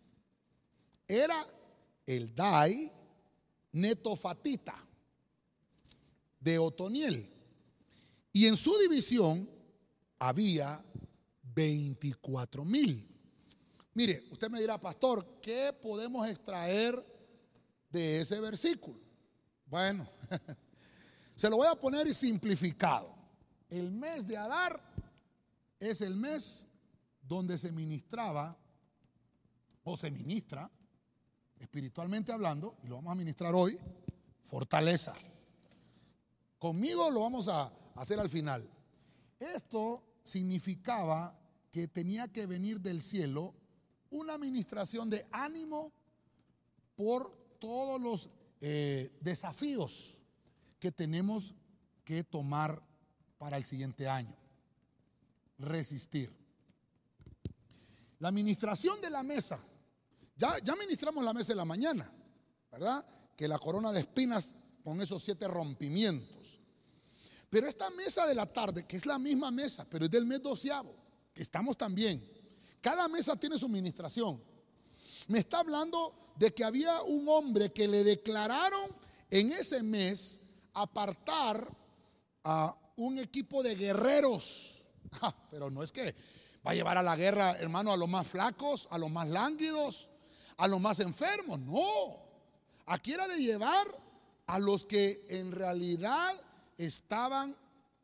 [1.07, 1.47] era
[2.05, 2.91] el Dai
[3.71, 4.75] Netofatita
[6.39, 7.29] de Otoniel.
[8.31, 9.49] Y en su división
[10.17, 10.83] había
[11.59, 13.05] 24 mil.
[13.93, 16.95] Mire, usted me dirá, pastor, ¿qué podemos extraer
[17.89, 18.97] de ese versículo?
[19.65, 20.09] Bueno,
[21.35, 23.13] se lo voy a poner simplificado.
[23.69, 24.81] El mes de Adar
[25.77, 26.65] es el mes
[27.21, 28.57] donde se ministraba
[29.83, 30.71] o se ministra,
[31.59, 33.77] espiritualmente hablando, y lo vamos a ministrar hoy,
[34.43, 35.13] fortaleza.
[36.57, 38.65] Conmigo lo vamos a hacer al final.
[39.37, 41.35] Esto significaba
[41.71, 43.53] que tenía que venir del cielo
[44.09, 45.91] una administración de ánimo
[46.95, 48.29] por todos los
[48.61, 50.21] eh, desafíos
[50.79, 51.53] que tenemos
[52.03, 52.81] que tomar
[53.37, 54.35] para el siguiente año.
[55.59, 56.33] Resistir.
[58.19, 59.63] La administración de la mesa.
[60.35, 62.11] Ya, ya ministramos la mesa de la mañana,
[62.71, 63.05] ¿verdad?
[63.35, 66.59] Que la corona de espinas con esos siete rompimientos.
[67.49, 70.41] Pero esta mesa de la tarde, que es la misma mesa, pero es del mes
[70.41, 70.95] doceavo,
[71.35, 72.23] estamos también.
[72.81, 74.41] Cada mesa tiene su administración.
[75.27, 78.95] Me está hablando de que había un hombre que le declararon
[79.29, 80.39] en ese mes
[80.73, 81.69] apartar
[82.43, 84.87] a un equipo de guerreros.
[85.51, 86.15] pero no es que
[86.65, 90.09] va a llevar a la guerra, hermano, a los más flacos, a los más lánguidos,
[90.57, 91.59] a los más enfermos.
[91.59, 92.17] No.
[92.85, 93.87] Aquí era de llevar
[94.47, 96.35] a los que en realidad
[96.77, 97.55] estaban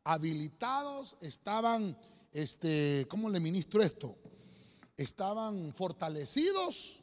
[0.04, 1.98] habilitados, estaban
[2.36, 4.14] este, ¿cómo le ministro esto?
[4.94, 7.02] Estaban fortalecidos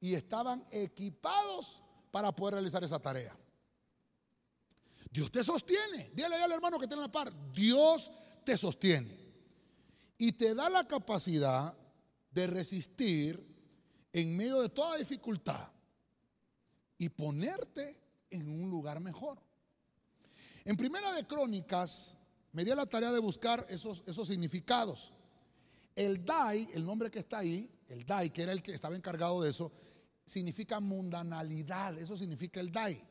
[0.00, 3.36] y estaban equipados para poder realizar esa tarea.
[5.08, 6.10] Dios te sostiene.
[6.14, 7.32] Dile al hermano que tiene la par.
[7.52, 8.10] Dios
[8.44, 9.16] te sostiene.
[10.18, 11.72] Y te da la capacidad
[12.32, 13.40] de resistir
[14.12, 15.70] en medio de toda dificultad.
[16.96, 19.38] y ponerte en un lugar mejor.
[20.64, 22.16] En Primera de Crónicas
[22.54, 25.12] me di la tarea de buscar esos, esos significados.
[25.96, 29.42] El Dai, el nombre que está ahí, el Dai, que era el que estaba encargado
[29.42, 29.72] de eso,
[30.24, 33.04] significa mundanalidad, eso significa el Dai.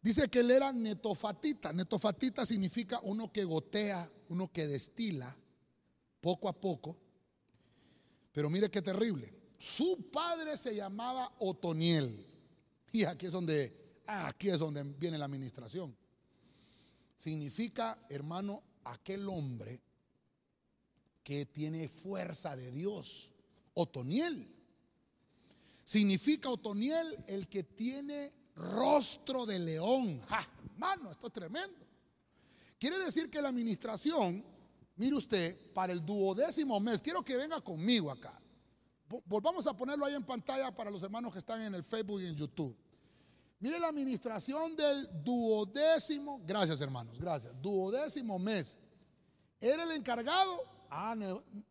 [0.00, 1.72] Dice que él era netofatita.
[1.72, 5.36] Netofatita significa uno que gotea, uno que destila
[6.20, 6.96] poco a poco.
[8.30, 9.34] Pero mire qué terrible.
[9.58, 12.24] Su padre se llamaba Otoniel.
[12.92, 15.96] Y aquí es donde, aquí es donde viene la administración.
[17.24, 19.80] Significa, hermano, aquel hombre
[21.22, 23.32] que tiene fuerza de Dios.
[23.72, 24.46] Otoniel.
[25.82, 30.20] Significa Otoniel el que tiene rostro de león.
[30.28, 30.46] ¡Ja!
[30.76, 31.86] Mano, esto es tremendo.
[32.78, 34.44] Quiere decir que la administración,
[34.96, 38.38] mire usted, para el duodécimo mes, quiero que venga conmigo acá.
[39.24, 42.26] Volvamos a ponerlo ahí en pantalla para los hermanos que están en el Facebook y
[42.26, 42.76] en YouTube.
[43.60, 48.78] Mire la administración del duodécimo, gracias hermanos, gracias, duodécimo mes.
[49.60, 51.16] Era el encargado, ah,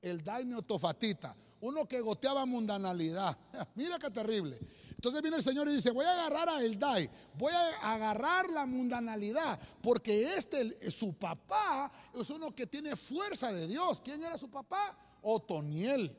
[0.01, 3.37] el daimio tofatita, uno que goteaba mundanalidad.
[3.75, 4.59] Mira qué terrible.
[5.03, 8.65] Entonces viene el Señor y dice, voy a agarrar a Eldai, voy a agarrar la
[8.65, 13.99] mundanalidad, porque este, su papá, es uno que tiene fuerza de Dios.
[13.99, 14.97] ¿Quién era su papá?
[15.21, 16.17] Otoniel.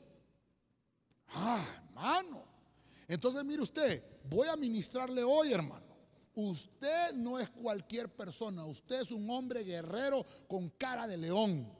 [1.29, 2.43] Ah, hermano.
[3.07, 5.85] Entonces mire usted, voy a ministrarle hoy, hermano.
[6.35, 11.71] Usted no es cualquier persona, usted es un hombre guerrero con cara de león.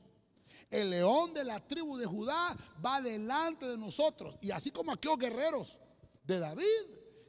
[0.70, 4.38] El león de la tribu de Judá va delante de nosotros.
[4.42, 5.80] Y así como aquellos guerreros
[6.24, 6.66] de David,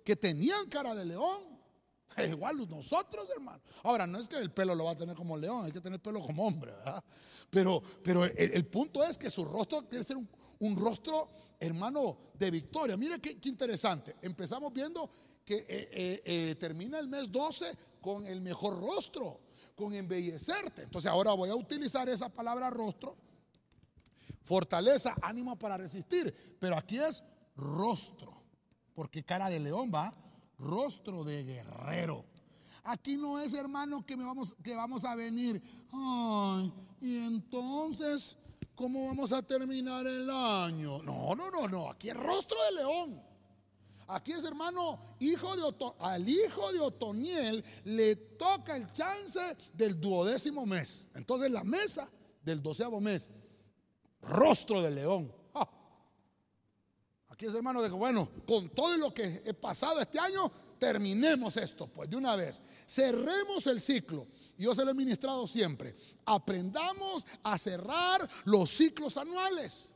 [0.04, 1.56] que tenían cara de león.
[2.30, 3.60] Igual nosotros, hermano.
[3.82, 6.00] Ahora, no es que el pelo lo va a tener como león, hay que tener
[6.00, 7.04] pelo como hombre, ¿verdad?
[7.50, 10.28] Pero, pero el, punto es que su rostro tiene que ser un,
[10.76, 11.28] rostro,
[11.60, 12.96] hermano, de victoria.
[12.96, 14.16] Mire qué, interesante.
[14.22, 15.08] Empezamos viendo
[15.44, 19.40] que eh, eh, eh, termina el mes 12 con el mejor rostro,
[19.74, 20.82] con embellecerte.
[20.82, 23.16] Entonces ahora voy a utilizar esa palabra rostro,
[24.44, 26.34] fortaleza, ánimo para resistir.
[26.58, 27.22] Pero aquí es
[27.56, 28.36] rostro
[28.96, 30.12] porque cara de león va,
[30.58, 32.24] rostro de guerrero.
[32.84, 35.62] Aquí no es, hermano, que, me vamos, que vamos a venir.
[35.92, 38.38] Ay, y entonces,
[38.76, 41.02] ¿cómo vamos a terminar el año?
[41.02, 41.90] No, no, no, no.
[41.90, 43.22] Aquí es rostro de león.
[44.08, 49.40] Aquí es, hermano, hijo de al hijo de Otoniel le toca el chance
[49.72, 51.08] del duodécimo mes.
[51.14, 52.08] Entonces, la mesa
[52.42, 53.28] del doceavo mes,
[54.22, 55.32] rostro de león.
[57.28, 61.56] Aquí es hermano de que, bueno, con todo lo que he pasado este año, terminemos
[61.56, 62.62] esto, pues de una vez.
[62.86, 64.26] Cerremos el ciclo.
[64.58, 65.94] Yo se lo he ministrado siempre.
[66.24, 69.94] Aprendamos a cerrar los ciclos anuales.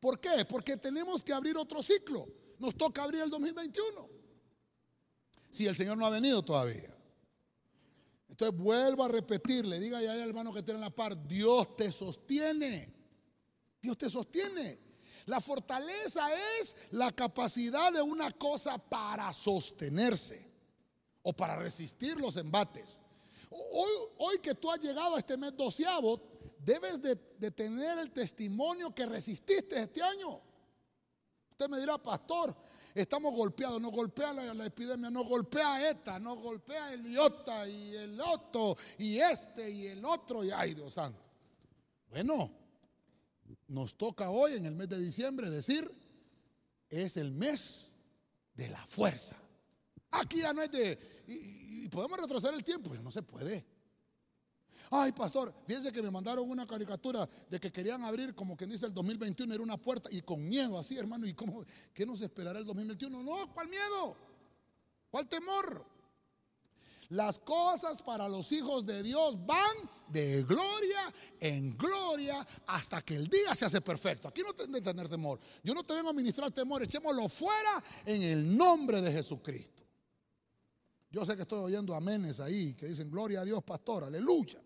[0.00, 0.44] ¿Por qué?
[0.44, 2.28] Porque tenemos que abrir otro ciclo.
[2.58, 4.08] Nos toca abrir el 2021.
[5.50, 6.94] Si el Señor no ha venido todavía.
[8.28, 12.92] Entonces vuelvo a repetirle, diga ya al hermano que tiene la par, Dios te sostiene.
[13.80, 14.83] Dios te sostiene.
[15.26, 16.26] La fortaleza
[16.60, 20.46] es la capacidad de una cosa para sostenerse
[21.22, 23.00] o para resistir los embates.
[23.50, 26.20] Hoy, hoy que tú has llegado a este mes doceavo,
[26.64, 27.16] debes de,
[27.50, 30.40] tener el testimonio que resististe este año.
[31.50, 32.54] Usted me dirá, pastor,
[32.94, 38.20] estamos golpeados, nos golpea la, epidemia, nos golpea esta, nos golpea el iota y el
[38.20, 41.20] otro, y este y el otro, y ay Dios santo.
[42.10, 42.50] Bueno,
[43.68, 45.90] nos toca hoy, en el mes de diciembre, decir,
[46.88, 47.94] es el mes
[48.54, 49.36] de la fuerza.
[50.10, 53.64] Aquí ya no es de, y, podemos retroceder el tiempo, no se puede.
[54.90, 58.86] Ay, pastor, fíjense que me mandaron una caricatura de que querían abrir, como quien dice,
[58.86, 61.26] el 2021 era una puerta y con miedo así, hermano.
[61.26, 63.22] ¿Y cómo, qué nos esperará el 2021?
[63.22, 64.16] No, ¿cuál miedo?
[65.10, 65.93] ¿Cuál temor?
[67.10, 69.76] Las cosas para los hijos de Dios van
[70.08, 74.28] de gloria en gloria hasta que el día se hace perfecto.
[74.28, 75.38] Aquí no tenés que tener temor.
[75.62, 79.82] Yo no te vengo a ministrar temor, echémoslo fuera en el nombre de Jesucristo.
[81.10, 84.60] Yo sé que estoy oyendo amenes ahí que dicen gloria a Dios, pastor, aleluya.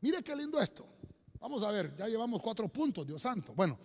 [0.00, 0.86] Mire qué lindo esto.
[1.40, 3.52] Vamos a ver, ya llevamos cuatro puntos, Dios santo.
[3.54, 3.78] Bueno,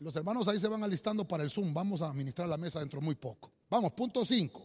[0.00, 1.72] los hermanos ahí se van alistando para el Zoom.
[1.72, 3.52] Vamos a administrar la mesa dentro muy poco.
[3.70, 4.64] Vamos, punto cinco.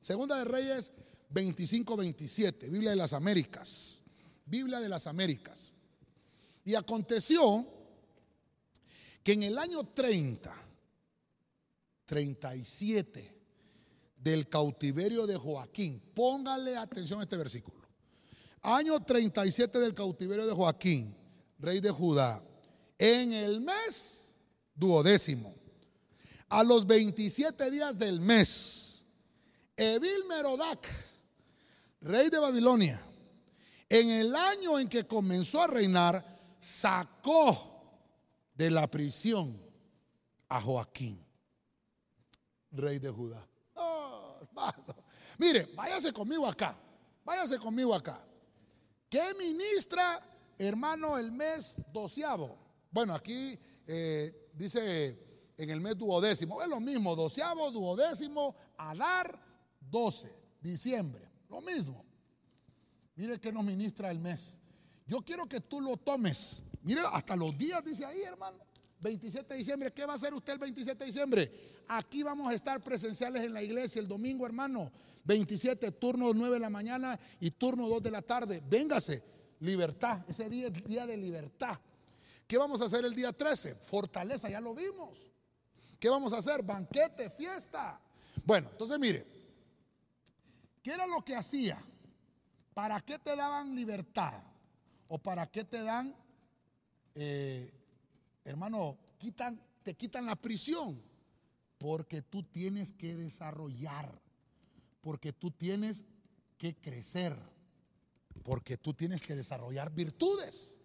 [0.00, 0.92] Segunda de Reyes
[1.32, 4.00] 25-27, Biblia de las Américas.
[4.46, 5.72] Biblia de las Américas.
[6.64, 7.66] Y aconteció
[9.22, 10.54] que en el año 30,
[12.04, 13.34] 37
[14.16, 17.84] del cautiverio de Joaquín, póngale atención a este versículo.
[18.62, 21.14] Año 37 del cautiverio de Joaquín,
[21.58, 22.42] rey de Judá,
[22.98, 24.34] en el mes
[24.74, 25.54] duodécimo,
[26.48, 29.06] a los 27 días del mes,
[29.76, 31.13] Evil Merodac,
[32.04, 33.02] rey de Babilonia,
[33.88, 36.24] en el año en que comenzó a reinar,
[36.60, 37.72] sacó
[38.54, 39.58] de la prisión
[40.48, 41.24] a Joaquín,
[42.72, 43.48] rey de Judá.
[43.74, 44.38] Oh,
[45.38, 46.76] Mire, váyase conmigo acá,
[47.24, 48.22] váyase conmigo acá.
[49.08, 50.20] ¿Qué ministra,
[50.58, 52.58] hermano, el mes doceavo?
[52.90, 59.40] Bueno, aquí eh, dice en el mes duodécimo, es lo mismo, doceavo, duodécimo, Adar,
[59.80, 61.23] 12, diciembre,
[61.54, 62.04] lo mismo.
[63.16, 64.58] Mire que nos ministra el mes.
[65.06, 66.64] Yo quiero que tú lo tomes.
[66.82, 68.58] Mire, hasta los días dice ahí, hermano.
[69.00, 71.52] 27 de diciembre, ¿qué va a hacer usted el 27 de diciembre?
[71.88, 74.90] Aquí vamos a estar presenciales en la iglesia el domingo, hermano.
[75.24, 78.62] 27, turno 9 de la mañana y turno 2 de la tarde.
[78.66, 79.22] Véngase,
[79.60, 80.24] libertad.
[80.26, 81.78] Ese día es día de libertad.
[82.46, 83.76] ¿Qué vamos a hacer el día 13?
[83.76, 85.18] Fortaleza, ya lo vimos.
[86.00, 86.62] ¿Qué vamos a hacer?
[86.62, 88.00] Banquete, fiesta.
[88.44, 89.33] Bueno, entonces mire,
[90.84, 91.82] ¿qué era lo que hacía?
[92.74, 94.40] ¿Para qué te daban libertad?
[95.08, 96.14] ¿O para qué te dan,
[97.14, 97.72] eh,
[98.44, 98.98] hermano,
[99.82, 101.02] te quitan la prisión?
[101.78, 104.20] Porque tú tienes que desarrollar,
[105.00, 106.04] porque tú tienes
[106.58, 107.34] que crecer,
[108.42, 110.78] porque tú tienes que desarrollar virtudes.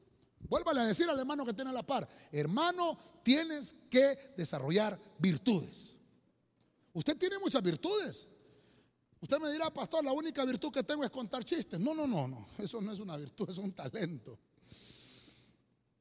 [0.48, 5.98] Vuélvale a decir al hermano que tiene la par, hermano, tienes que desarrollar virtudes.
[6.94, 8.30] Usted tiene muchas virtudes.
[9.22, 11.80] Usted me dirá, pastor, la única virtud que tengo es contar chistes.
[11.80, 12.48] No, no, no, no.
[12.58, 14.40] Eso no es una virtud, es un talento.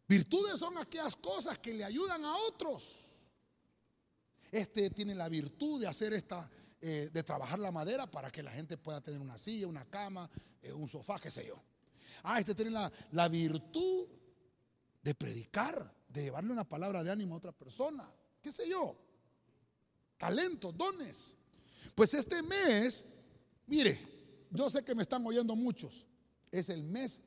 [0.06, 3.16] Virtudes son aquellas cosas que le ayudan a otros.
[4.50, 6.48] Este tiene la virtud de hacer esta,
[6.80, 10.30] eh, de trabajar la madera para que la gente pueda tener una silla, una cama,
[10.62, 11.60] eh, un sofá, qué sé yo.
[12.22, 14.08] Ah, este tiene la, la virtud
[15.02, 18.96] de predicar, de llevarle una palabra de ánimo a otra persona, qué sé yo.
[20.16, 21.36] Talentos, dones.
[21.98, 23.08] Pues este mes,
[23.66, 23.98] mire,
[24.52, 26.06] yo sé que me están oyendo muchos,
[26.48, 27.20] es el mes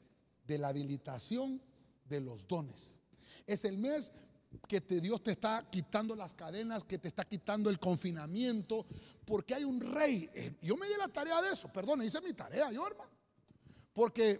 [0.48, 1.62] de la habilitación
[2.06, 2.98] de los dones.
[3.46, 4.14] Es el mes
[4.70, 8.86] que Dios te está quitando las cadenas, que te está quitando el confinamiento,
[9.26, 10.30] porque hay un rey.
[10.34, 13.12] Eh, yo me di la tarea de eso, perdón, hice mi tarea yo, hermano.
[13.92, 14.40] Porque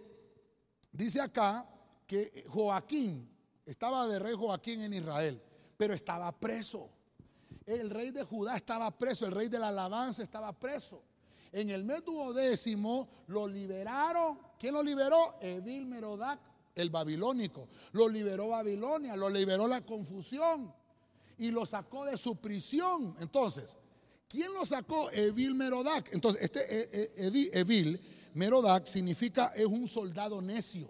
[0.94, 1.68] dice acá
[2.08, 3.30] que Joaquín,
[3.66, 5.44] estaba de rey Joaquín en Israel,
[5.76, 7.01] pero estaba preso.
[7.80, 11.02] El rey de Judá estaba preso, el rey de la alabanza estaba preso.
[11.52, 14.40] En el mes duodécimo lo liberaron.
[14.60, 15.36] ¿Quién lo liberó?
[15.42, 16.40] Evil Merodac,
[16.76, 17.68] el babilónico.
[17.94, 20.74] Lo liberó Babilonia, lo liberó la confusión
[21.38, 23.16] y lo sacó de su prisión.
[23.20, 23.78] Entonces,
[24.28, 25.10] ¿quién lo sacó?
[25.12, 26.14] Evil Merodac.
[26.14, 28.00] Entonces, este eh, eh, Evil
[28.34, 30.90] Merodac significa es un soldado necio.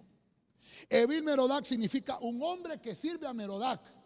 [0.89, 4.00] Evil Merodac significa un hombre que sirve a Merodac.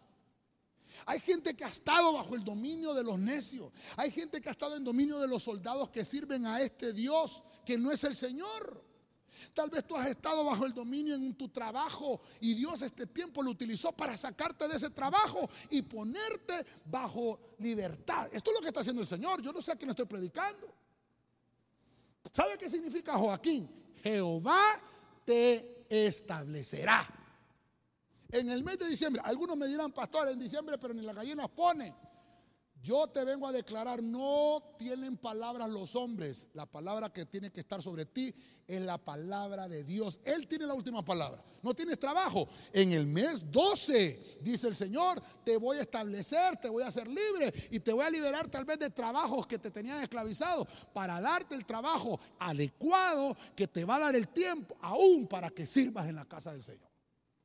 [1.06, 3.72] Hay gente que ha estado bajo el dominio de los necios.
[3.98, 7.44] Hay gente que ha estado en dominio de los soldados que sirven a este Dios
[7.66, 8.84] que no es el Señor.
[9.54, 13.44] Tal vez tú has estado bajo el dominio en tu trabajo y Dios este tiempo
[13.44, 18.30] lo utilizó para sacarte de ese trabajo y ponerte bajo libertad.
[18.32, 19.42] Esto es lo que está haciendo el Señor.
[19.42, 20.74] Yo no sé a quién estoy predicando.
[22.32, 23.70] ¿Sabe qué significa Joaquín?
[24.04, 24.82] Jehová
[25.26, 27.25] te establecerá.
[28.32, 31.50] En el mes de diciembre, algunos me dirán, pastor, en diciembre, pero ni las gallinas
[31.50, 31.94] pone.
[32.86, 36.48] Yo te vengo a declarar, no tienen palabras los hombres.
[36.54, 38.32] La palabra que tiene que estar sobre ti
[38.68, 40.20] es la palabra de Dios.
[40.24, 41.44] Él tiene la última palabra.
[41.64, 42.48] No tienes trabajo.
[42.72, 47.08] En el mes 12, dice el Señor, te voy a establecer, te voy a hacer
[47.08, 51.20] libre y te voy a liberar tal vez de trabajos que te tenían esclavizado para
[51.20, 56.08] darte el trabajo adecuado que te va a dar el tiempo aún para que sirvas
[56.08, 56.95] en la casa del Señor.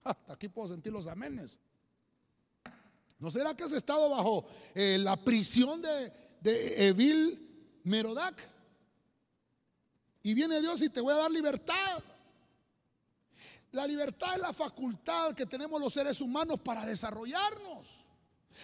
[0.05, 1.59] Hasta aquí puedo sentir los amenes.
[3.19, 8.49] ¿No será que has estado bajo eh, la prisión de, de Evil Merodac?
[10.23, 12.03] Y viene Dios y te voy a dar libertad.
[13.73, 18.07] La libertad es la facultad que tenemos los seres humanos para desarrollarnos.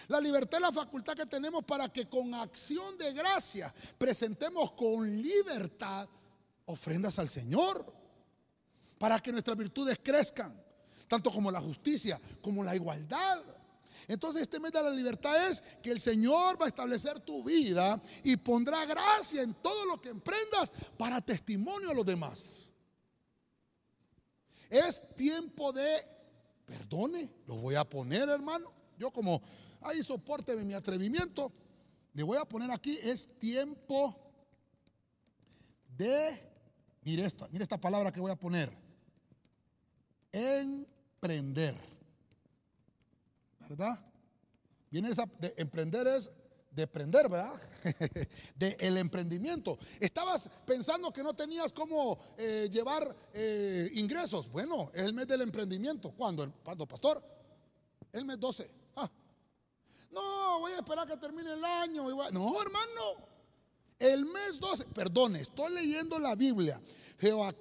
[0.07, 5.21] La libertad es la facultad que tenemos para que con acción de gracia presentemos con
[5.21, 6.09] libertad
[6.65, 7.93] ofrendas al Señor.
[8.99, 10.59] Para que nuestras virtudes crezcan,
[11.07, 13.43] tanto como la justicia, como la igualdad.
[14.07, 18.01] Entonces este mes de la libertad es que el Señor va a establecer tu vida
[18.23, 22.59] y pondrá gracia en todo lo que emprendas para testimonio a los demás.
[24.69, 26.05] Es tiempo de,
[26.65, 28.71] perdone, lo voy a poner hermano.
[28.97, 29.41] Yo como
[29.81, 31.51] ahí soporte mi atrevimiento,
[32.13, 34.15] le voy a poner aquí, es tiempo
[35.97, 36.41] de,
[37.01, 38.71] mire esta, mire esta palabra que voy a poner,
[41.17, 41.75] emprender.
[43.67, 43.99] ¿verdad?
[44.89, 46.31] Viene esa, de emprender es
[46.71, 47.53] de emprender, ¿verdad?
[48.55, 49.79] de el emprendimiento.
[49.99, 54.47] Estabas pensando que no tenías cómo eh, llevar eh, ingresos.
[54.51, 56.11] Bueno, es el mes del emprendimiento.
[56.11, 56.53] ¿Cuándo?
[56.63, 57.23] ¿Cuándo, pastor?
[58.11, 58.69] El mes 12.
[58.95, 59.09] Ah.
[60.11, 62.03] No, voy a esperar que termine el año.
[62.31, 63.25] No, hermano.
[63.97, 66.79] El mes 12, perdone, estoy leyendo la Biblia.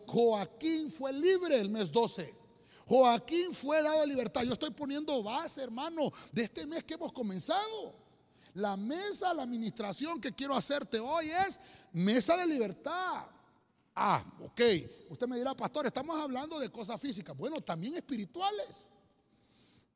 [0.07, 2.45] Joaquín fue libre el mes 12.
[2.87, 4.43] Joaquín fue dado libertad.
[4.45, 7.95] Yo estoy poniendo base, hermano, de este mes que hemos comenzado.
[8.55, 11.59] La mesa, la administración que quiero hacerte hoy es
[11.93, 13.26] mesa de libertad.
[13.95, 14.61] Ah, ok.
[15.11, 17.37] Usted me dirá, pastor, estamos hablando de cosas físicas.
[17.37, 18.89] Bueno, también espirituales.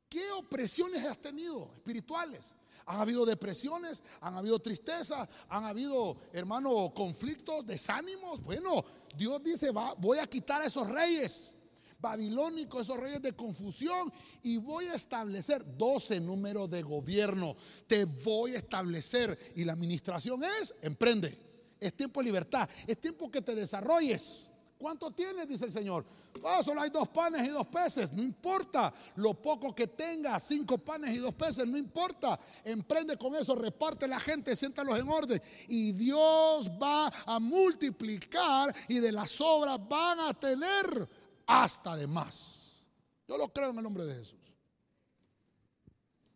[0.09, 2.53] ¿Qué opresiones has tenido espirituales?
[2.87, 8.41] Han habido depresiones, han habido tristeza, han habido, hermano, conflictos, desánimos.
[8.41, 8.83] Bueno,
[9.15, 11.57] Dios dice, va, voy a quitar a esos reyes
[12.01, 14.11] babilónicos, esos reyes de confusión,
[14.43, 17.55] y voy a establecer 12 números de gobierno.
[17.87, 19.37] Te voy a establecer.
[19.55, 21.37] Y la administración es, emprende.
[21.79, 22.69] Es tiempo de libertad.
[22.87, 24.51] Es tiempo que te desarrolles.
[24.81, 25.47] ¿Cuánto tienes?
[25.47, 26.03] Dice el Señor.
[26.41, 28.11] Oh, solo hay dos panes y dos peces.
[28.11, 32.39] No importa lo poco que tengas, cinco panes y dos peces, no importa.
[32.63, 35.39] Emprende con eso, reparte la gente, siéntalos en orden.
[35.67, 41.07] Y Dios va a multiplicar y de las obras van a tener
[41.51, 42.87] hasta de más.
[43.27, 44.39] Yo lo creo en el nombre de Jesús.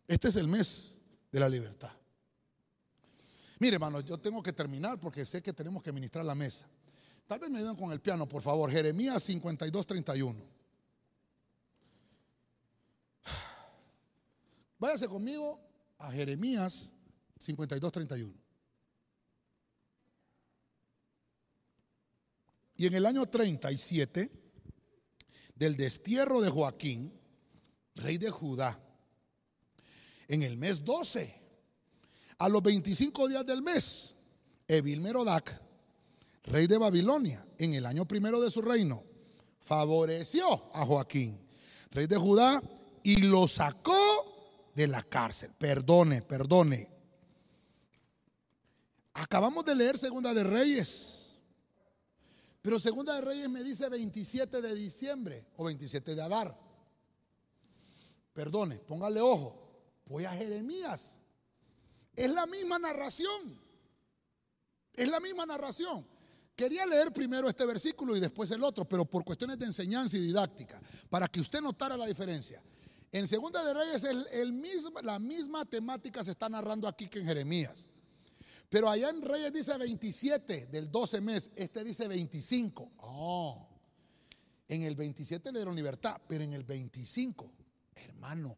[0.06, 0.98] Este es el mes
[1.32, 1.92] de la libertad.
[3.58, 6.68] Mire, hermano, yo tengo que terminar porque sé que tenemos que ministrar la mesa.
[7.26, 8.70] Tal vez me ayuden con el piano, por favor.
[8.70, 10.56] Jeremías 52, 31.
[14.78, 15.58] Váyase conmigo
[15.98, 16.92] a Jeremías
[17.38, 18.34] 52, 31.
[22.76, 24.45] Y en el año 37
[25.56, 27.12] del destierro de Joaquín,
[27.96, 28.78] rey de Judá,
[30.28, 31.34] en el mes 12,
[32.38, 34.14] a los 25 días del mes,
[34.68, 35.60] Evil Merodac,
[36.44, 39.02] rey de Babilonia, en el año primero de su reino,
[39.60, 41.40] favoreció a Joaquín,
[41.90, 42.62] rey de Judá,
[43.02, 45.52] y lo sacó de la cárcel.
[45.56, 46.90] Perdone, perdone.
[49.14, 51.25] Acabamos de leer Segunda de Reyes.
[52.66, 56.52] Pero Segunda de Reyes me dice 27 de diciembre o 27 de Adar.
[58.32, 60.02] Perdone, póngale ojo.
[60.06, 61.20] Voy a Jeremías.
[62.16, 63.56] Es la misma narración.
[64.94, 66.04] Es la misma narración.
[66.56, 70.22] Quería leer primero este versículo y después el otro, pero por cuestiones de enseñanza y
[70.22, 72.60] didáctica, para que usted notara la diferencia.
[73.12, 74.60] En Segunda de Reyes el,
[75.04, 77.88] la misma temática se está narrando aquí que en Jeremías.
[78.68, 82.92] Pero allá en Reyes dice 27 del 12 mes, este dice 25.
[82.98, 83.68] Oh,
[84.68, 87.52] en el 27 le dieron libertad, pero en el 25,
[87.94, 88.56] hermano,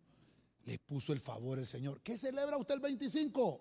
[0.64, 2.00] le puso el favor el Señor.
[2.00, 3.60] ¿Qué celebra usted el 25?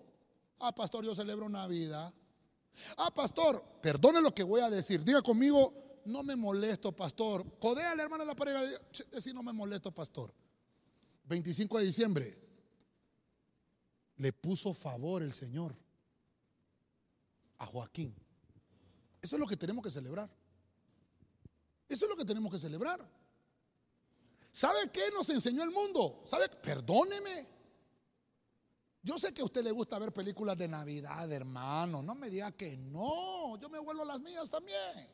[0.60, 2.12] Ah, pastor, yo celebro Navidad.
[2.96, 5.04] Ah, pastor, perdone lo que voy a decir.
[5.04, 7.58] Diga conmigo, no me molesto, pastor.
[7.58, 8.62] Codea de la pareja.
[9.10, 10.32] Decir, no me molesto, pastor.
[11.24, 12.38] 25 de diciembre.
[14.16, 15.76] Le puso favor el Señor
[17.58, 18.14] a Joaquín.
[19.20, 20.30] Eso es lo que tenemos que celebrar.
[21.88, 23.04] Eso es lo que tenemos que celebrar.
[24.50, 26.22] ¿Sabe qué nos enseñó el mundo?
[26.24, 26.48] ¿Sabe?
[26.48, 27.46] Perdóneme.
[29.02, 32.02] Yo sé que a usted le gusta ver películas de Navidad, hermano.
[32.02, 33.56] No me diga que no.
[33.58, 35.08] Yo me vuelvo las mías también.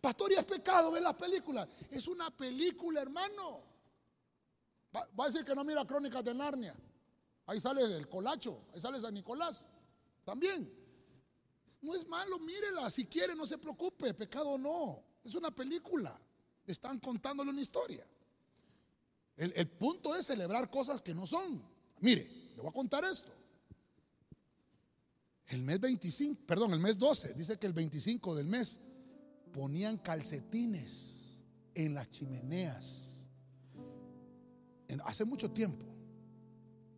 [0.00, 1.68] Pastor, y es pecado ver las películas.
[1.90, 3.62] Es una película, hermano.
[4.94, 6.74] Va, a decir que no mira Crónicas de Narnia.
[7.46, 9.68] Ahí sale el colacho, ahí sale San Nicolás.
[10.24, 10.87] También.
[11.80, 15.02] No es malo, mírela, si quiere, no se preocupe, pecado no.
[15.22, 16.18] Es una película,
[16.66, 18.06] están contándole una historia.
[19.36, 21.62] El, punto es celebrar cosas que no son.
[22.00, 23.32] Mire, le voy a contar esto.
[25.46, 28.80] El mes 25, perdón, el mes 12, dice que el 25 del mes
[29.52, 31.38] ponían calcetines
[31.74, 33.28] en las chimeneas.
[35.04, 35.86] hace mucho tiempo,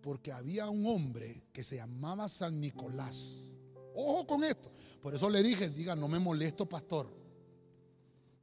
[0.00, 3.59] porque había un hombre que se llamaba San Nicolás
[3.94, 4.70] Ojo con esto.
[5.00, 7.10] Por eso le dije, diga, no me molesto, pastor.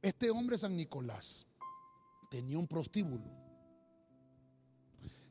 [0.02, 1.46] Este hombre San Nicolás
[2.30, 3.24] tenía un prostíbulo.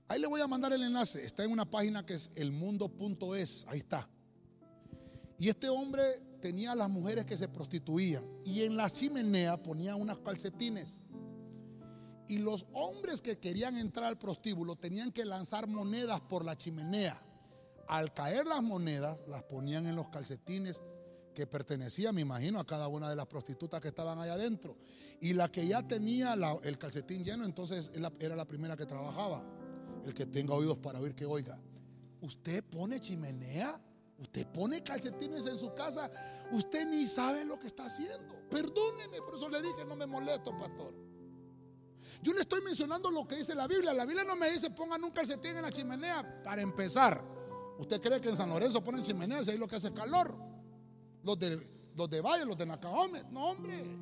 [0.07, 1.26] Ahí le voy a mandar el enlace.
[1.26, 3.65] Está en una página que es elmundo.es.
[3.68, 4.09] Ahí está.
[5.38, 6.01] Y este hombre
[6.41, 8.24] tenía a las mujeres que se prostituían.
[8.45, 11.01] Y en la chimenea ponía unas calcetines.
[12.30, 17.22] Y los hombres que querían entrar al prostíbulo tenían que lanzar monedas por la chimenea
[17.88, 20.82] al caer las monedas, las ponían en los calcetines
[21.34, 24.78] que pertenecían, me imagino, a cada una de las prostitutas que estaban allá adentro.
[25.22, 29.44] Y la que ya tenía el calcetín lleno, entonces era la primera que trabajaba.
[30.06, 31.60] El que tenga oídos para oír que oiga.
[32.22, 33.80] ¿Usted pone chimenea
[34.20, 36.10] Usted pone calcetines en su casa,
[36.52, 38.36] usted ni sabe lo que está haciendo.
[38.50, 40.94] Perdóneme, por eso le dije, no me molesto, pastor.
[42.24, 43.94] Yo le estoy mencionando lo que dice la Biblia.
[43.94, 47.37] La Biblia no me dice pongan un calcetín en la chimenea para empezar.
[47.78, 50.36] ¿Usted cree que en San Lorenzo ponen chimeneas y ahí lo que hace calor?
[51.23, 53.23] Los de, los de Valle, los de Nacaome.
[53.32, 53.95] No, hombre.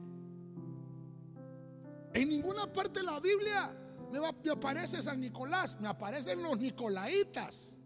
[2.13, 3.75] En ninguna parte de la Biblia
[4.11, 7.77] me, me aparece San Nicolás, me aparecen los Nicolaitas.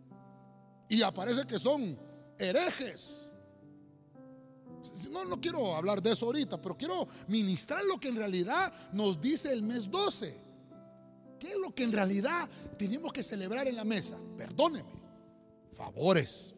[0.88, 1.98] Y aparece que son
[2.38, 3.32] herejes.
[5.12, 9.20] No, no quiero hablar de eso ahorita, pero quiero ministrar lo que en realidad nos
[9.20, 10.50] dice el mes 12.
[11.40, 14.18] ¿Qué es lo que en realidad tenemos que celebrar en la mesa?
[14.38, 14.99] Perdóneme.
[15.80, 16.54] Favores.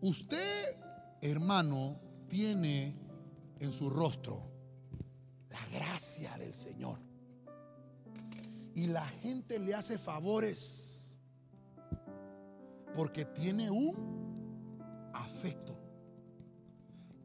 [0.00, 0.74] Usted,
[1.20, 2.96] hermano, tiene
[3.60, 4.50] en su rostro
[5.50, 6.98] la gracia del Señor.
[8.74, 11.14] Y la gente le hace favores
[12.94, 15.78] porque tiene un afecto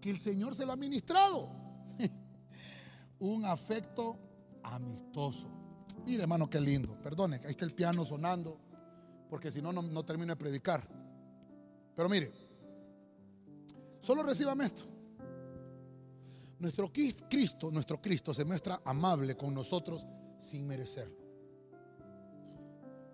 [0.01, 1.49] que el Señor se lo ha ministrado.
[3.19, 4.19] un afecto
[4.61, 5.47] amistoso.
[6.05, 7.01] Mire, hermano, qué lindo.
[7.01, 8.59] Perdone, ahí está el piano sonando,
[9.33, 10.87] porque si no, no, termino de predicar.
[11.95, 12.31] Pero mire,
[13.99, 14.83] solo recíbame esto.
[16.59, 20.05] Nuestro Cristo, nuestro Cristo se muestra amable con nosotros
[20.37, 21.17] sin merecerlo.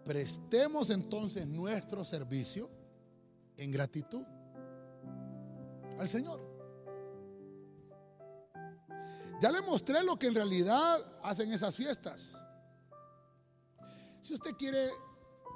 [0.03, 2.69] Prestemos entonces nuestro servicio
[3.55, 4.25] en gratitud
[5.97, 6.41] al Señor.
[9.39, 12.37] Ya le mostré lo que en realidad hacen esas fiestas.
[14.21, 14.89] Si usted quiere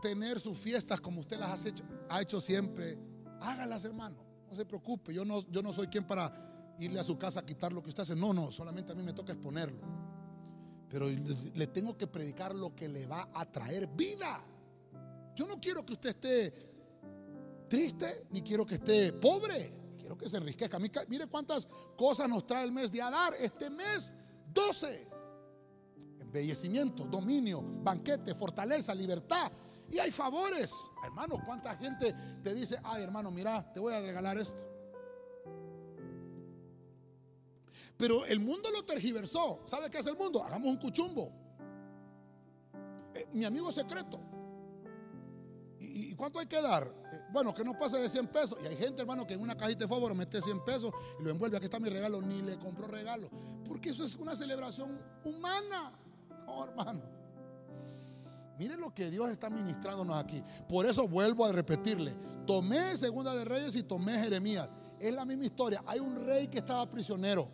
[0.03, 2.99] tener sus fiestas como usted las ha hecho, ha hecho siempre,
[3.39, 4.17] hágalas, hermano.
[4.49, 5.13] No se preocupe.
[5.13, 7.87] Yo no, yo no soy quien para irle a su casa a quitar lo que
[7.87, 8.15] usted hace.
[8.15, 9.79] No, no, solamente a mí me toca exponerlo.
[10.89, 14.43] Pero le tengo que predicar lo que le va a traer vida.
[15.35, 16.53] Yo no quiero que usted esté
[17.69, 19.73] triste, ni quiero que esté pobre.
[19.97, 20.77] Quiero que se enriquezca.
[21.07, 21.65] Mire cuántas
[21.97, 23.35] cosas nos trae el mes de Adar.
[23.39, 24.13] Este mes,
[24.53, 25.07] 12.
[26.19, 29.49] Embellecimiento, dominio, banquete, fortaleza, libertad.
[29.93, 30.91] Y hay favores.
[31.03, 34.67] Hermano, ¿cuánta gente te dice, ay hermano, mira, te voy a regalar esto?
[37.95, 39.61] Pero el mundo lo tergiversó.
[39.65, 40.43] ¿Sabe qué es el mundo?
[40.43, 41.31] Hagamos un cuchumbo.
[43.13, 44.19] Eh, mi amigo secreto.
[45.79, 46.91] ¿Y, cuánto hay que dar?
[47.11, 48.57] Eh, bueno, que no pase de 100 pesos.
[48.63, 51.29] Y hay gente, hermano, que en una cajita de favor mete 100 pesos y lo
[51.29, 51.57] envuelve.
[51.57, 52.19] Aquí está mi regalo.
[52.19, 53.29] Ni le compró regalo.
[53.67, 55.93] Porque eso es una celebración humana.
[56.47, 57.22] No, hermano.
[58.57, 60.43] Miren lo que Dios está ministrándonos aquí.
[60.69, 62.13] Por eso vuelvo a repetirle.
[62.45, 64.69] Tomé Segunda de Reyes y tomé Jeremías.
[64.99, 65.83] Es la misma historia.
[65.85, 67.47] Hay un rey que estaba prisionero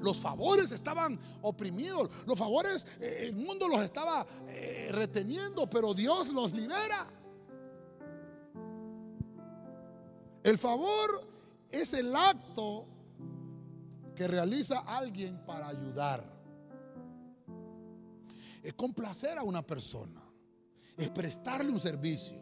[0.00, 6.28] los favores estaban oprimidos, los favores, eh, el mundo los estaba eh, reteniendo, pero Dios
[6.28, 7.06] los libera.
[10.42, 11.28] El favor
[11.68, 12.86] es el acto
[14.16, 16.39] que realiza alguien para ayudar.
[18.62, 20.22] Es complacer a una persona,
[20.96, 22.38] es prestarle un servicio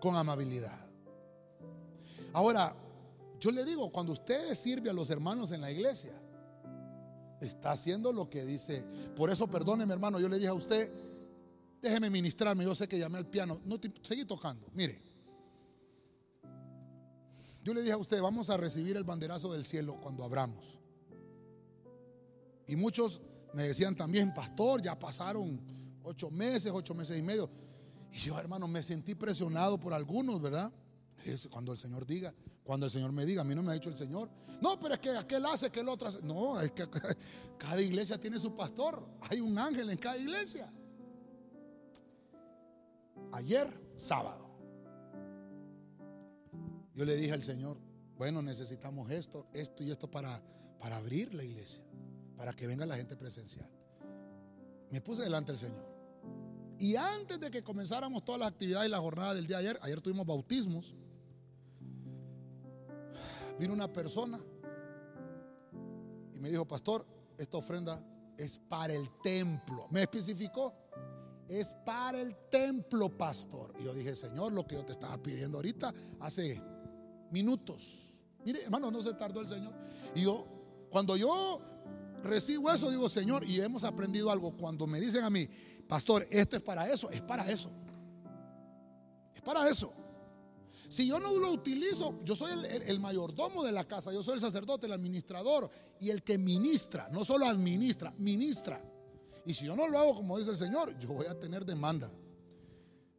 [0.00, 0.88] con amabilidad.
[2.32, 2.74] Ahora,
[3.40, 6.12] yo le digo, cuando usted sirve a los hermanos en la iglesia,
[7.40, 8.84] está haciendo lo que dice.
[9.14, 10.92] Por eso, perdóneme, hermano, yo le dije a usted,
[11.80, 12.64] déjeme ministrarme.
[12.64, 13.60] Yo sé que llamé al piano.
[13.64, 14.68] No seguí tocando.
[14.74, 15.00] Mire,
[17.62, 20.78] yo le dije a usted, vamos a recibir el banderazo del cielo cuando abramos.
[22.66, 23.20] Y muchos
[23.58, 25.60] me decían también, pastor, ya pasaron
[26.04, 27.50] ocho meses, ocho meses y medio.
[28.12, 30.72] Y yo, hermano, me sentí presionado por algunos, ¿verdad?
[31.24, 32.32] Es cuando el Señor diga,
[32.62, 34.30] cuando el Señor me diga, a mí no me ha dicho el Señor.
[34.62, 36.22] No, pero es que aquel hace, que el otro hace.
[36.22, 36.88] No, es que
[37.58, 39.04] cada iglesia tiene su pastor.
[39.28, 40.72] Hay un ángel en cada iglesia.
[43.32, 44.48] Ayer, sábado,
[46.94, 47.76] yo le dije al Señor,
[48.16, 50.40] bueno, necesitamos esto, esto y esto para,
[50.78, 51.82] para abrir la iglesia,
[52.38, 53.68] para que venga la gente presencial.
[54.90, 55.84] Me puse delante del Señor.
[56.78, 59.78] Y antes de que comenzáramos todas las actividades y la jornada del día de ayer,
[59.82, 60.94] ayer tuvimos bautismos.
[63.58, 64.40] Vino una persona
[66.32, 67.04] y me dijo, pastor,
[67.36, 68.00] esta ofrenda
[68.36, 69.88] es para el templo.
[69.90, 70.72] Me especificó,
[71.48, 73.74] es para el templo, pastor.
[73.80, 76.62] Y yo dije, Señor, lo que yo te estaba pidiendo ahorita hace
[77.32, 78.14] minutos.
[78.44, 79.74] Mire, hermano, no se tardó el Señor.
[80.14, 80.46] Y yo,
[80.88, 81.60] cuando yo
[82.22, 84.56] recibo eso, digo, Señor, y hemos aprendido algo.
[84.56, 85.48] Cuando me dicen a mí,
[85.86, 87.70] pastor, esto es para eso, es para eso.
[89.34, 89.92] Es para eso.
[90.88, 92.52] Si yo no lo utilizo, yo soy
[92.86, 95.68] el, mayordomo de la casa, yo soy el sacerdote, el administrador
[96.00, 98.82] y el que ministra, no solo administra, ministra.
[99.44, 102.10] Y si yo no lo hago como dice el Señor, yo voy a tener demanda.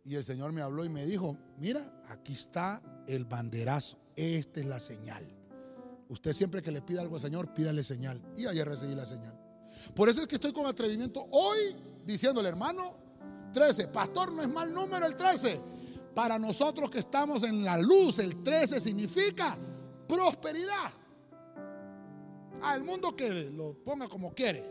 [0.04, 4.00] Y el Señor me habló y me dijo, mira, aquí está el banderazo.
[4.16, 5.39] Esta es la señal.
[6.10, 8.22] Usted siempre que le pida algo al Señor, pídale señal.
[8.36, 9.40] Y ayer recibí la señal.
[9.96, 12.96] Por eso es que estoy con atrevimiento hoy diciéndole, hermano,
[13.54, 13.88] 13.
[13.90, 15.62] Pastor, no es mal número el 13.
[16.16, 19.58] Para nosotros que estamos en la luz, el 13 significa
[20.08, 20.92] prosperidad.
[22.64, 24.66] Al mundo que lo ponga como quiere.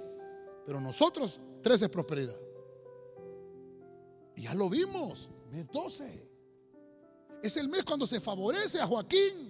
[0.66, 2.36] Pero nosotros, 13 es prosperidad.
[4.34, 6.28] Y ya lo vimos, mes 12.
[7.42, 9.47] Es el mes cuando se favorece a Joaquín.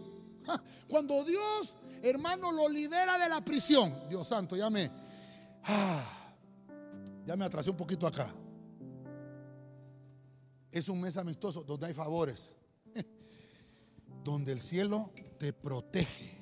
[0.89, 4.09] Cuando Dios, hermano, lo libera de la prisión.
[4.09, 4.91] Dios santo, ya me,
[5.65, 6.05] ah,
[7.27, 8.35] ya me atrasé un poquito acá.
[10.71, 12.55] Es un mes amistoso donde hay favores.
[14.25, 16.39] Donde el cielo te protege.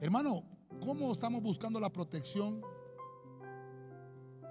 [0.00, 0.44] Hermano,
[0.80, 2.62] ¿cómo estamos buscando la protección?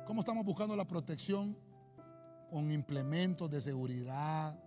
[0.06, 1.58] ¿Cómo estamos buscando la protección?
[2.50, 4.60] Con implementos de seguridad,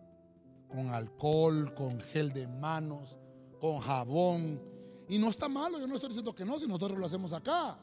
[0.68, 3.18] con alcohol, con gel de manos,
[3.58, 4.60] con jabón.
[5.08, 7.78] Y no está malo, yo no estoy diciendo que no, si nosotros lo hacemos acá.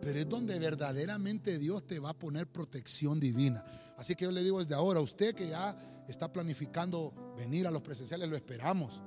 [0.00, 3.64] Pero es donde verdaderamente Dios te va a poner protección divina.
[3.96, 5.76] Así que yo le digo desde ahora, usted que ya
[6.08, 9.00] está planificando venir a los presenciales, lo esperamos.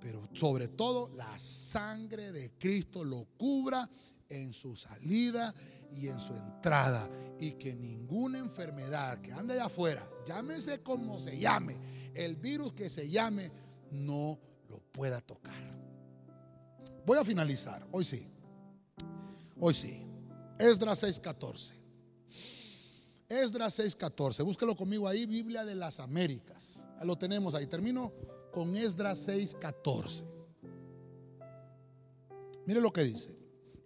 [0.00, 3.88] Pero sobre todo, la sangre de Cristo lo cubra
[4.28, 5.54] en su salida
[5.92, 7.08] y en su entrada.
[7.40, 11.76] Y que ninguna enfermedad que ande allá afuera, llámese como se llame,
[12.14, 13.50] el virus que se llame,
[13.90, 14.38] no
[14.68, 15.54] lo pueda tocar.
[17.06, 18.26] Voy a finalizar, hoy sí.
[19.58, 20.06] Hoy sí.
[20.58, 21.74] Esdras 6:14.
[23.28, 24.42] Esdras 6:14.
[24.42, 26.84] Búsquelo conmigo ahí, Biblia de las Américas.
[27.04, 27.66] lo tenemos ahí.
[27.66, 28.12] Termino
[28.52, 30.24] con Esdras 6:14.
[32.66, 33.34] Mire lo que dice.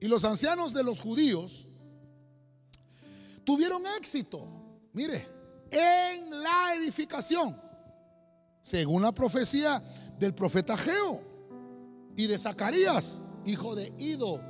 [0.00, 1.68] Y los ancianos de los judíos
[3.44, 4.48] tuvieron éxito,
[4.92, 5.28] mire,
[5.70, 7.60] en la edificación,
[8.60, 9.82] según la profecía
[10.22, 11.20] del profeta Geo
[12.16, 14.40] y de Zacarías, hijo de Ido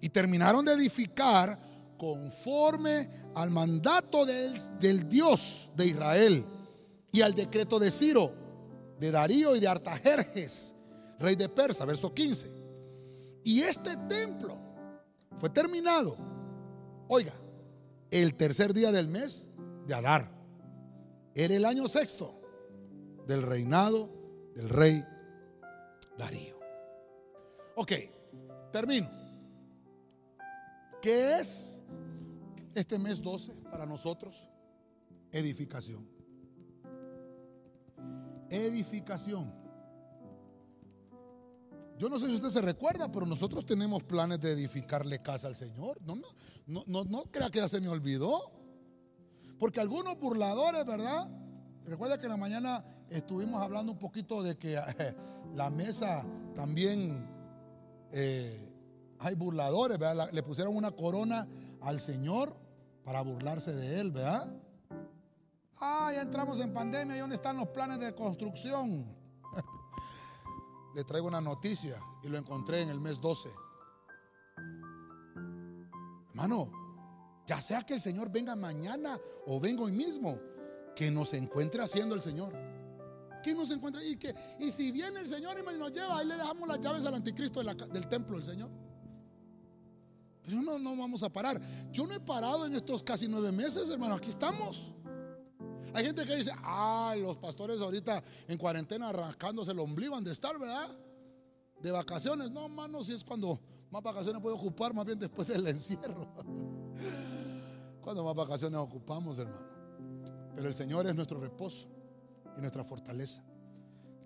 [0.00, 1.56] y terminaron de edificar
[1.96, 6.44] conforme al mandato del, del, Dios de Israel
[7.12, 8.32] y al decreto de Ciro,
[8.98, 10.74] de Darío y de Artajerjes,
[11.20, 12.50] rey de Persa, verso 15.
[13.44, 14.58] Y este templo
[15.36, 16.16] fue terminado,
[17.06, 17.32] oiga,
[18.10, 19.48] el tercer día del mes
[19.86, 20.28] de Adar.
[21.36, 22.34] Era el año sexto
[23.28, 24.13] del reinado
[24.54, 25.04] del rey
[26.16, 26.58] Darío.
[27.76, 27.92] Ok,
[28.72, 29.10] termino.
[31.02, 31.82] ¿Qué es
[32.74, 34.48] este mes 12 para nosotros?
[35.32, 36.08] Edificación.
[38.48, 39.52] Edificación.
[41.98, 45.56] Yo no sé si usted se recuerda, pero nosotros tenemos planes de edificarle casa al
[45.56, 46.00] Señor.
[46.02, 46.18] No,
[46.66, 48.52] no, no, no crea que ya se me olvidó.
[49.58, 51.28] Porque algunos burladores, ¿verdad?
[51.84, 54.80] Recuerda que en la mañana estuvimos hablando un poquito de que
[55.54, 56.24] la mesa
[56.54, 57.28] también
[58.10, 58.72] eh,
[59.18, 60.30] hay burladores, ¿verdad?
[60.32, 61.46] Le pusieron una corona
[61.82, 62.56] al Señor
[63.04, 64.50] para burlarse de él, ¿verdad?
[65.80, 69.04] Ah, ya entramos en pandemia y dónde están los planes de construcción.
[70.94, 73.50] Le traigo una noticia y lo encontré en el mes 12.
[76.30, 76.70] Hermano,
[77.46, 80.38] ya sea que el Señor venga mañana o venga hoy mismo,
[80.94, 82.54] que nos encuentre haciendo el Señor.
[83.42, 86.36] Que nos encuentre y que y si viene el Señor y nos lleva, ahí le
[86.36, 88.70] dejamos las llaves al anticristo del templo del Señor.
[90.42, 91.60] Pero no, no vamos a parar.
[91.90, 94.14] Yo no he parado en estos casi nueve meses, hermano.
[94.14, 94.92] Aquí estamos.
[95.94, 100.32] Hay gente que dice, ah, los pastores ahorita en cuarentena arrancándose el ombligo han de
[100.32, 100.88] estar, ¿verdad?
[101.80, 102.50] De vacaciones.
[102.50, 106.28] No, hermano, si es cuando más vacaciones puedo ocupar, más bien después del encierro.
[108.02, 109.73] cuando más vacaciones ocupamos, hermano.
[110.54, 111.88] Pero el Señor es nuestro reposo
[112.56, 113.42] y nuestra fortaleza.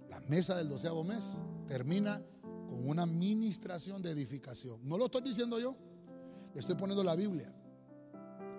[0.09, 2.23] La mesa del doceavo mes termina
[2.69, 4.81] con una ministración de edificación.
[4.87, 5.77] No lo estoy diciendo yo
[6.55, 7.53] estoy poniendo la Biblia.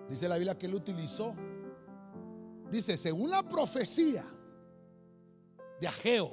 [0.08, 1.34] Dice la Biblia que él utilizó.
[2.70, 4.24] Dice, según la profecía
[5.80, 6.32] de Ageo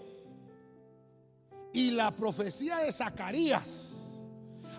[1.74, 4.14] y la profecía de Zacarías,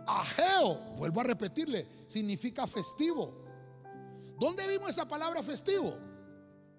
[0.06, 3.44] Ageo, vuelvo a repetirle, significa festivo.
[4.38, 5.94] ¿Dónde vimos esa palabra festivo?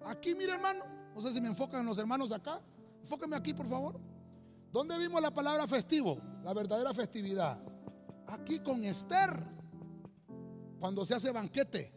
[0.06, 0.84] Aquí, mire hermano,
[1.14, 2.60] no sé si me enfocan los hermanos acá.
[3.00, 4.00] Enfóquenme aquí, por favor.
[4.72, 6.20] ¿Dónde vimos la palabra festivo?
[6.44, 7.60] La verdadera festividad.
[8.26, 9.30] Aquí con Esther
[10.78, 11.92] cuando se hace banquete.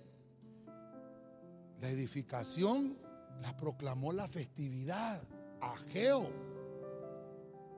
[1.80, 2.97] La edificación
[3.41, 5.22] la proclamó la festividad.
[5.62, 6.30] Ageo.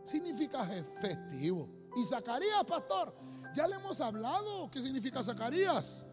[0.03, 0.65] Significa
[1.01, 1.69] festivo.
[1.95, 3.15] Y Zacarías, pastor,
[3.53, 4.69] ya le hemos hablado.
[4.69, 6.05] ¿Qué significa Zacarías?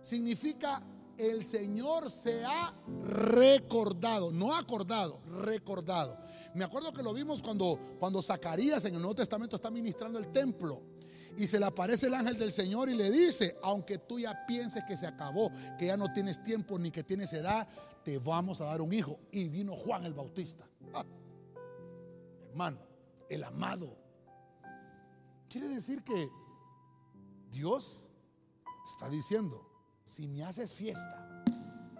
[0.00, 0.82] Significa
[1.18, 6.16] el Señor se ha recordado, no acordado, recordado.
[6.54, 10.32] Me acuerdo que lo vimos cuando, cuando Zacarías en el Nuevo Testamento está ministrando el
[10.32, 10.82] templo.
[11.36, 14.82] Y se le aparece el ángel del Señor y le dice, aunque tú ya pienses
[14.84, 17.68] que se acabó, que ya no tienes tiempo ni que tienes edad,
[18.02, 19.20] te vamos a dar un hijo.
[19.30, 20.68] Y vino Juan el Bautista.
[20.94, 21.04] Ah,
[22.50, 22.78] hermano,
[23.28, 23.96] el amado.
[25.48, 26.28] Quiere decir que
[27.50, 28.08] Dios
[28.90, 29.67] está diciendo,
[30.08, 31.44] si me haces fiesta,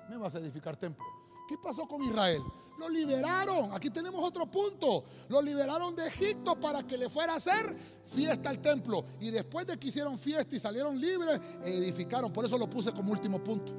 [0.08, 1.04] me vas a edificar templo.
[1.46, 2.40] ¿Qué pasó con Israel?
[2.78, 3.72] Lo liberaron.
[3.72, 5.04] Aquí tenemos otro punto.
[5.28, 9.04] Lo liberaron de Egipto para que le fuera a hacer fiesta al templo.
[9.20, 12.32] Y después de que hicieron fiesta y salieron libres, edificaron.
[12.32, 13.74] Por eso lo puse como último punto.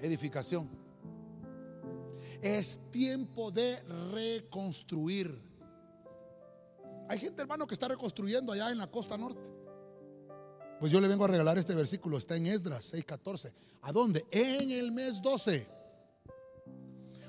[0.00, 0.68] Edificación.
[2.42, 3.80] Es tiempo de
[4.12, 5.40] reconstruir.
[7.08, 9.57] Hay gente, hermano, que está reconstruyendo allá en la costa norte.
[10.78, 12.18] Pues yo le vengo a regalar este versículo.
[12.18, 13.52] Está en Esdras 6:14.
[13.82, 14.26] ¿A dónde?
[14.30, 15.68] En el mes 12.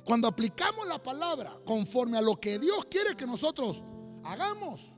[0.03, 3.83] Cuando aplicamos la palabra conforme a lo que Dios quiere que nosotros
[4.23, 4.95] hagamos,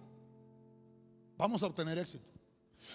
[1.38, 2.30] vamos a obtener éxito.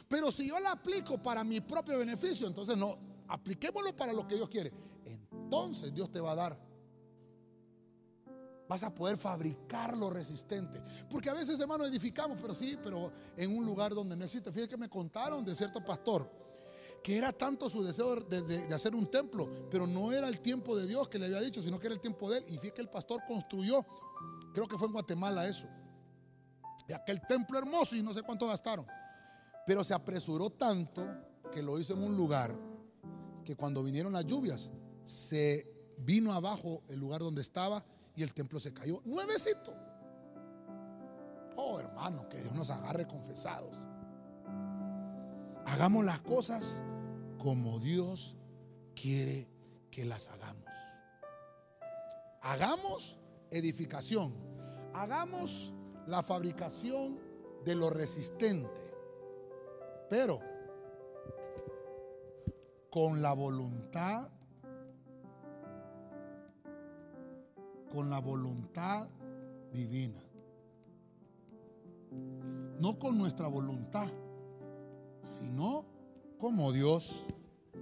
[0.08, 2.96] Pero si yo la aplico para mi propio beneficio, entonces no,
[3.28, 4.72] apliquémoslo para lo que Dios quiere.
[5.04, 6.65] Entonces Dios te va a dar.
[8.68, 10.82] Vas a poder fabricar lo resistente.
[11.08, 14.50] Porque a veces, hermano, edificamos, pero sí, pero en un lugar donde no existe.
[14.50, 16.28] Fíjate que me contaron de cierto pastor
[17.06, 20.88] que era tanto su deseo de, hacer un templo, pero no era el tiempo de
[20.88, 22.44] Dios que le había dicho, sino que era el tiempo de él.
[22.48, 23.86] Y fíjate que el pastor construyó,
[24.52, 25.68] creo que fue en Guatemala eso,
[26.88, 28.86] de aquel templo hermoso y no sé cuánto gastaron.
[29.64, 31.06] Pero se apresuró tanto
[31.52, 32.52] que lo hizo en un lugar
[33.44, 34.72] que cuando vinieron las lluvias
[35.04, 35.64] se
[35.98, 37.84] vino abajo el lugar donde estaba
[38.16, 39.00] y el templo se cayó.
[39.04, 39.74] Nuevecito.
[41.56, 43.76] Oh hermano, que Dios nos agarre confesados.
[45.66, 46.82] Hagamos las cosas
[47.38, 48.36] como Dios
[48.94, 49.48] quiere
[49.90, 50.74] que las hagamos.
[52.42, 53.18] Hagamos
[53.50, 54.34] edificación.
[54.94, 55.74] Hagamos
[56.06, 57.20] la fabricación
[57.64, 58.80] de lo resistente.
[60.08, 60.40] Pero
[62.90, 64.30] con la voluntad,
[67.92, 69.08] con la voluntad
[69.72, 70.22] divina.
[72.80, 74.08] No con nuestra voluntad,
[75.22, 75.84] sino
[76.38, 77.26] como Dios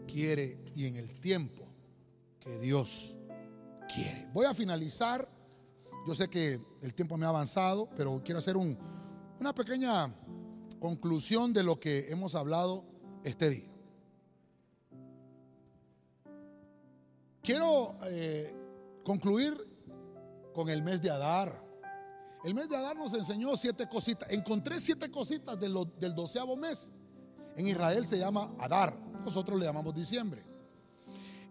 [0.06, 1.64] quiere y en el tiempo
[2.40, 3.16] que Dios
[3.92, 4.28] quiere.
[4.32, 5.28] Voy a finalizar.
[6.06, 10.14] Yo sé que el tiempo me ha avanzado, pero quiero hacer una pequeña
[10.78, 12.84] conclusión de lo que hemos hablado
[13.24, 13.70] este día.
[17.42, 18.54] Quiero eh,
[19.02, 19.54] concluir
[20.54, 21.62] con el mes de Adar.
[22.44, 24.30] El mes de Adar nos enseñó siete cositas.
[24.30, 26.92] Encontré siete cositas del doceavo mes.
[27.56, 30.44] En Israel se llama Adar, nosotros le llamamos diciembre.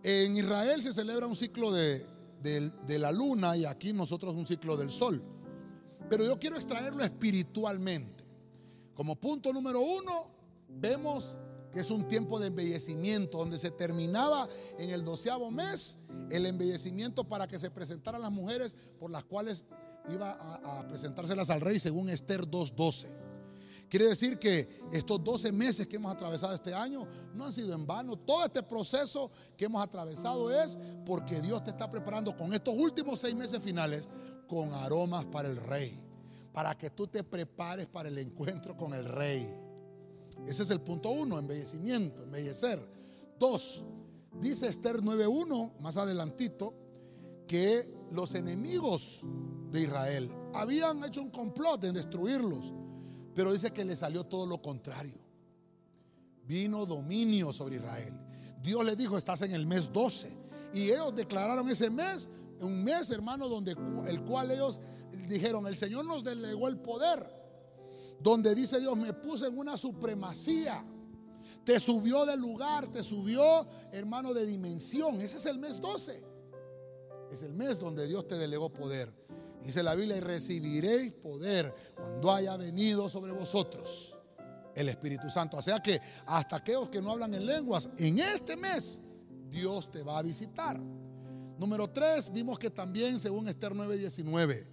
[0.01, 2.05] En Israel se celebra un ciclo de,
[2.41, 5.23] de la luna y aquí nosotros un ciclo del sol.
[6.09, 8.23] Pero yo quiero extraerlo espiritualmente.
[8.93, 10.29] Como punto número uno,
[10.67, 11.37] vemos
[11.73, 14.47] que es un tiempo de embellecimiento, donde se terminaba
[14.77, 15.97] en el doceavo mes
[16.29, 19.65] el embellecimiento para que se presentaran las mujeres por las cuales
[20.09, 23.07] iba a, presentárselas al rey según Esther 2.12.
[23.89, 27.85] Quiere decir que estos 12 meses que hemos atravesado este año no han sido en
[27.85, 28.17] vano.
[28.17, 33.19] Todo este proceso que hemos atravesado es porque Dios te está preparando con estos últimos
[33.19, 34.09] seis meses finales
[34.47, 35.99] con aromas para el rey.
[36.51, 39.47] Para que tú te prepares para el encuentro con el rey.
[40.45, 42.85] Ese es el punto uno, embellecimiento, embellecer.
[43.39, 43.85] Dos,
[44.39, 46.73] dice Esther 9.1, más adelantito,
[47.47, 49.21] que los enemigos
[49.71, 52.73] de Israel habían hecho un complot en destruirlos
[53.33, 55.19] pero dice que le salió todo lo contrario.
[56.45, 58.13] Vino dominio sobre Israel.
[58.61, 60.31] Dios le dijo, estás en el mes 12.
[60.73, 62.29] Y ellos declararon ese mes,
[62.59, 63.75] un mes hermano, donde
[64.07, 64.79] el cual ellos
[65.27, 67.42] dijeron, el Señor nos delegó el poder.
[68.23, 70.83] Donde dice Dios, me puse en una supremacía.
[71.65, 75.21] Te subió de lugar, te subió, hermano, de dimensión.
[75.21, 76.23] Ese es el mes 12.
[77.31, 79.13] Es el mes donde Dios te delegó poder.
[79.61, 84.17] Dice la Biblia, y recibiréis poder cuando haya venido sobre vosotros
[84.73, 85.57] el Espíritu Santo.
[85.57, 89.01] O sea que hasta aquellos que no hablan en lenguas, en este mes
[89.49, 90.79] Dios te va a visitar.
[91.57, 94.72] Número tres, vimos que también, según Esther 9:19,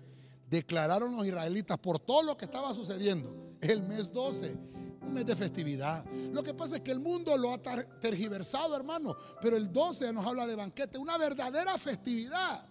[0.51, 3.57] declararon los israelitas por todo lo que estaba sucediendo.
[3.61, 4.59] El mes 12,
[5.03, 6.05] un mes de festividad.
[6.33, 10.27] Lo que pasa es que el mundo lo ha tergiversado, hermano, pero el 12 nos
[10.27, 12.67] habla de banquete, una verdadera festividad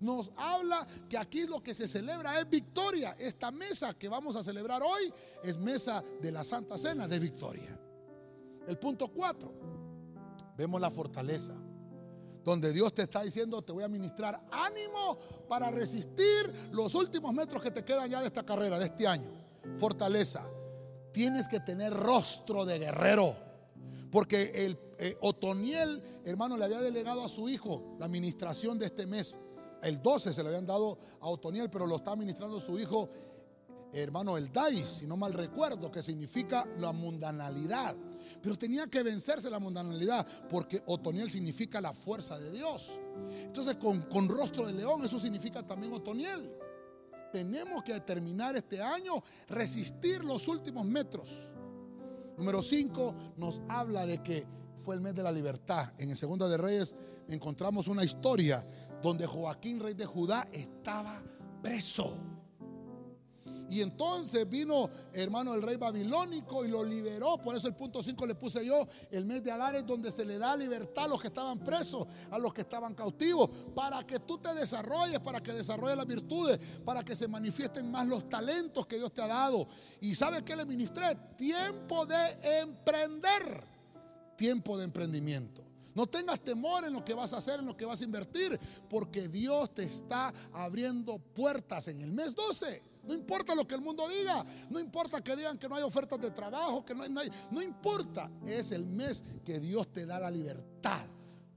[0.00, 3.16] nos habla que aquí lo que se celebra es victoria.
[3.18, 5.12] Esta mesa que vamos a celebrar hoy
[5.42, 7.78] es mesa de la Santa Cena de victoria.
[8.68, 9.52] El punto 4.
[10.56, 11.54] vemos la fortaleza.
[12.48, 15.18] Donde Dios te está diciendo, te voy a ministrar ánimo
[15.50, 19.30] para resistir los últimos metros que te quedan ya de esta carrera, de este año.
[19.76, 20.46] Fortaleza.
[21.12, 23.36] Tienes que tener rostro de guerrero.
[24.10, 29.06] Porque el eh, Otoniel, hermano, le había delegado a su hijo la administración de este
[29.06, 29.38] mes.
[29.82, 33.10] El 12 se le habían dado a Otoniel, pero lo está administrando su hijo,
[33.92, 37.94] hermano, el Dais, si no mal recuerdo, que significa la mundanalidad.
[38.42, 43.00] Pero tenía que vencerse la mundanalidad, porque Otoniel significa la fuerza de Dios.
[43.42, 46.50] Entonces, con, con rostro de león, eso significa también Otoniel.
[47.32, 51.54] Tenemos que terminar este año, resistir los últimos metros.
[52.38, 55.92] Número 5 nos habla de que fue el mes de la libertad.
[55.98, 56.94] En el Segunda de Reyes
[57.28, 58.66] encontramos una historia
[59.02, 61.22] donde Joaquín, rey de Judá, estaba
[61.62, 62.16] preso.
[63.68, 67.38] Y entonces vino, hermano, el rey babilónico y lo liberó.
[67.38, 70.24] Por eso el punto 5 le puse yo, el mes de Adar es donde se
[70.24, 74.20] le da libertad a los que estaban presos, a los que estaban cautivos, para que
[74.20, 78.86] tú te desarrolles, para que desarrolles las virtudes, para que se manifiesten más los talentos
[78.86, 79.68] que Dios te ha dado.
[80.00, 81.14] Y ¿sabe qué le ministré?
[81.36, 83.64] Tiempo de emprender,
[84.36, 85.68] tiempo de emprendimiento.
[85.94, 88.58] No tengas temor en lo que vas a hacer, en lo que vas a invertir,
[88.88, 92.87] porque Dios te está abriendo puertas en el mes 12.
[93.08, 96.20] No importa lo que el mundo diga, no importa que digan que no hay ofertas
[96.20, 98.30] de trabajo, que no hay, no, importa.
[98.44, 101.06] Es el mes que Dios te da la libertad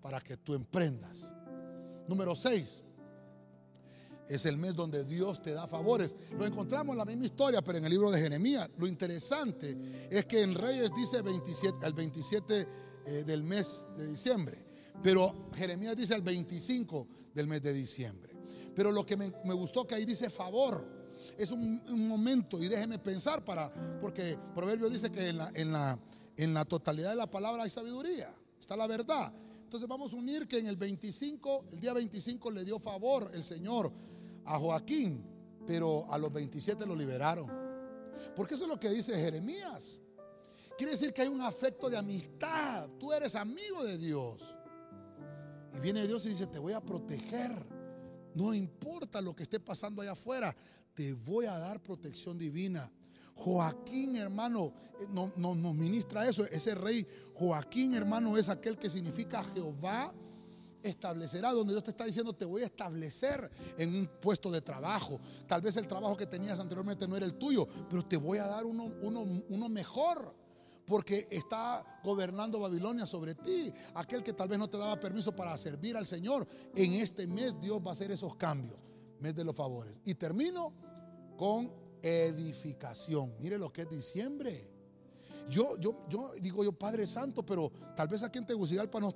[0.02, 1.34] para que tú emprendas.
[2.08, 2.84] Número 6.
[4.30, 6.16] Es el mes donde Dios te da favores.
[6.40, 8.70] Lo encontramos en la misma historia, pero en el libro de Jeremías.
[8.78, 12.68] Lo interesante es que en Reyes dice 27, el 27
[13.08, 14.58] eh, del mes de diciembre.
[15.04, 18.34] Pero Jeremías dice el 25 del mes de diciembre.
[18.74, 21.01] Pero lo que me, me gustó que ahí dice favor
[21.38, 26.00] es un, momento y déjeme pensar para, porque Proverbio dice que en la, en, la,
[26.38, 29.34] en la totalidad de la palabra hay sabiduría, está la verdad.
[29.64, 33.44] Entonces vamos a unir que en el 25, el día 25 le dio favor el
[33.44, 33.92] Señor
[34.46, 35.24] a Joaquín,
[35.66, 37.50] pero a los 27 lo liberaron.
[38.36, 40.02] Porque eso es lo que dice Jeremías.
[40.78, 42.90] Quiere decir que hay un afecto de amistad.
[43.00, 44.56] Tú eres amigo de Dios.
[45.76, 47.52] Y viene Dios y dice, te voy a proteger.
[48.34, 50.56] No importa lo que esté pasando allá afuera,
[50.94, 52.92] te voy a dar protección divina.
[53.36, 56.46] Joaquín, hermano, eh, no, nos ministra eso.
[56.46, 60.14] Ese rey Joaquín, hermano, es aquel que significa Jehová
[60.84, 65.20] establecerá, donde Dios te está diciendo, te voy a establecer en un puesto de trabajo.
[65.48, 68.48] Tal vez el trabajo que tenías anteriormente no era el tuyo, pero te voy a
[68.48, 70.36] dar uno mejor.
[70.84, 73.72] Porque está gobernando Babilonia sobre ti.
[73.94, 76.46] Aquel que tal vez no te daba permiso para servir al Señor.
[76.76, 78.78] En este mes Dios va a hacer esos cambios
[79.22, 80.02] mes de los favores.
[80.06, 80.74] Y termino
[81.38, 83.36] con edificación.
[83.40, 84.68] Mire lo que es diciembre.
[85.50, 89.14] Yo, yo, yo digo yo, Padre Santo, pero tal vez aquí en Tegucigalpa no,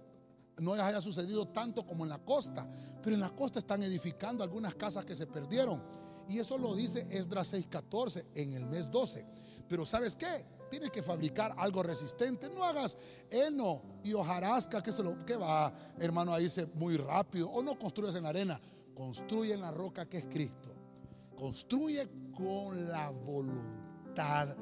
[0.60, 2.70] no haya sucedido tanto como en la costa.
[3.02, 5.82] Pero en la costa están edificando algunas casas que se perdieron.
[6.28, 9.26] Y eso lo dice Esdras 6:14 en el mes 12.
[9.68, 10.46] Pero ¿sabes qué?
[10.70, 12.50] Tienes que fabricar algo resistente.
[12.50, 12.98] No hagas
[13.30, 17.50] heno y hojarasca, que, se lo, que va, hermano, a irse muy rápido.
[17.50, 18.60] O no construyas en la arena.
[18.96, 20.74] Construye en la roca que es Cristo.
[21.38, 24.56] Construye con la voluntad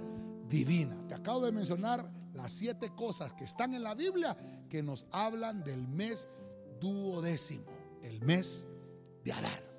[0.49, 1.07] divina.
[1.07, 4.35] Te acabo de mencionar las siete cosas que están en la Biblia
[4.69, 6.27] que nos hablan del mes
[6.79, 7.65] duodécimo,
[8.01, 8.67] el mes
[9.23, 9.72] de Adar.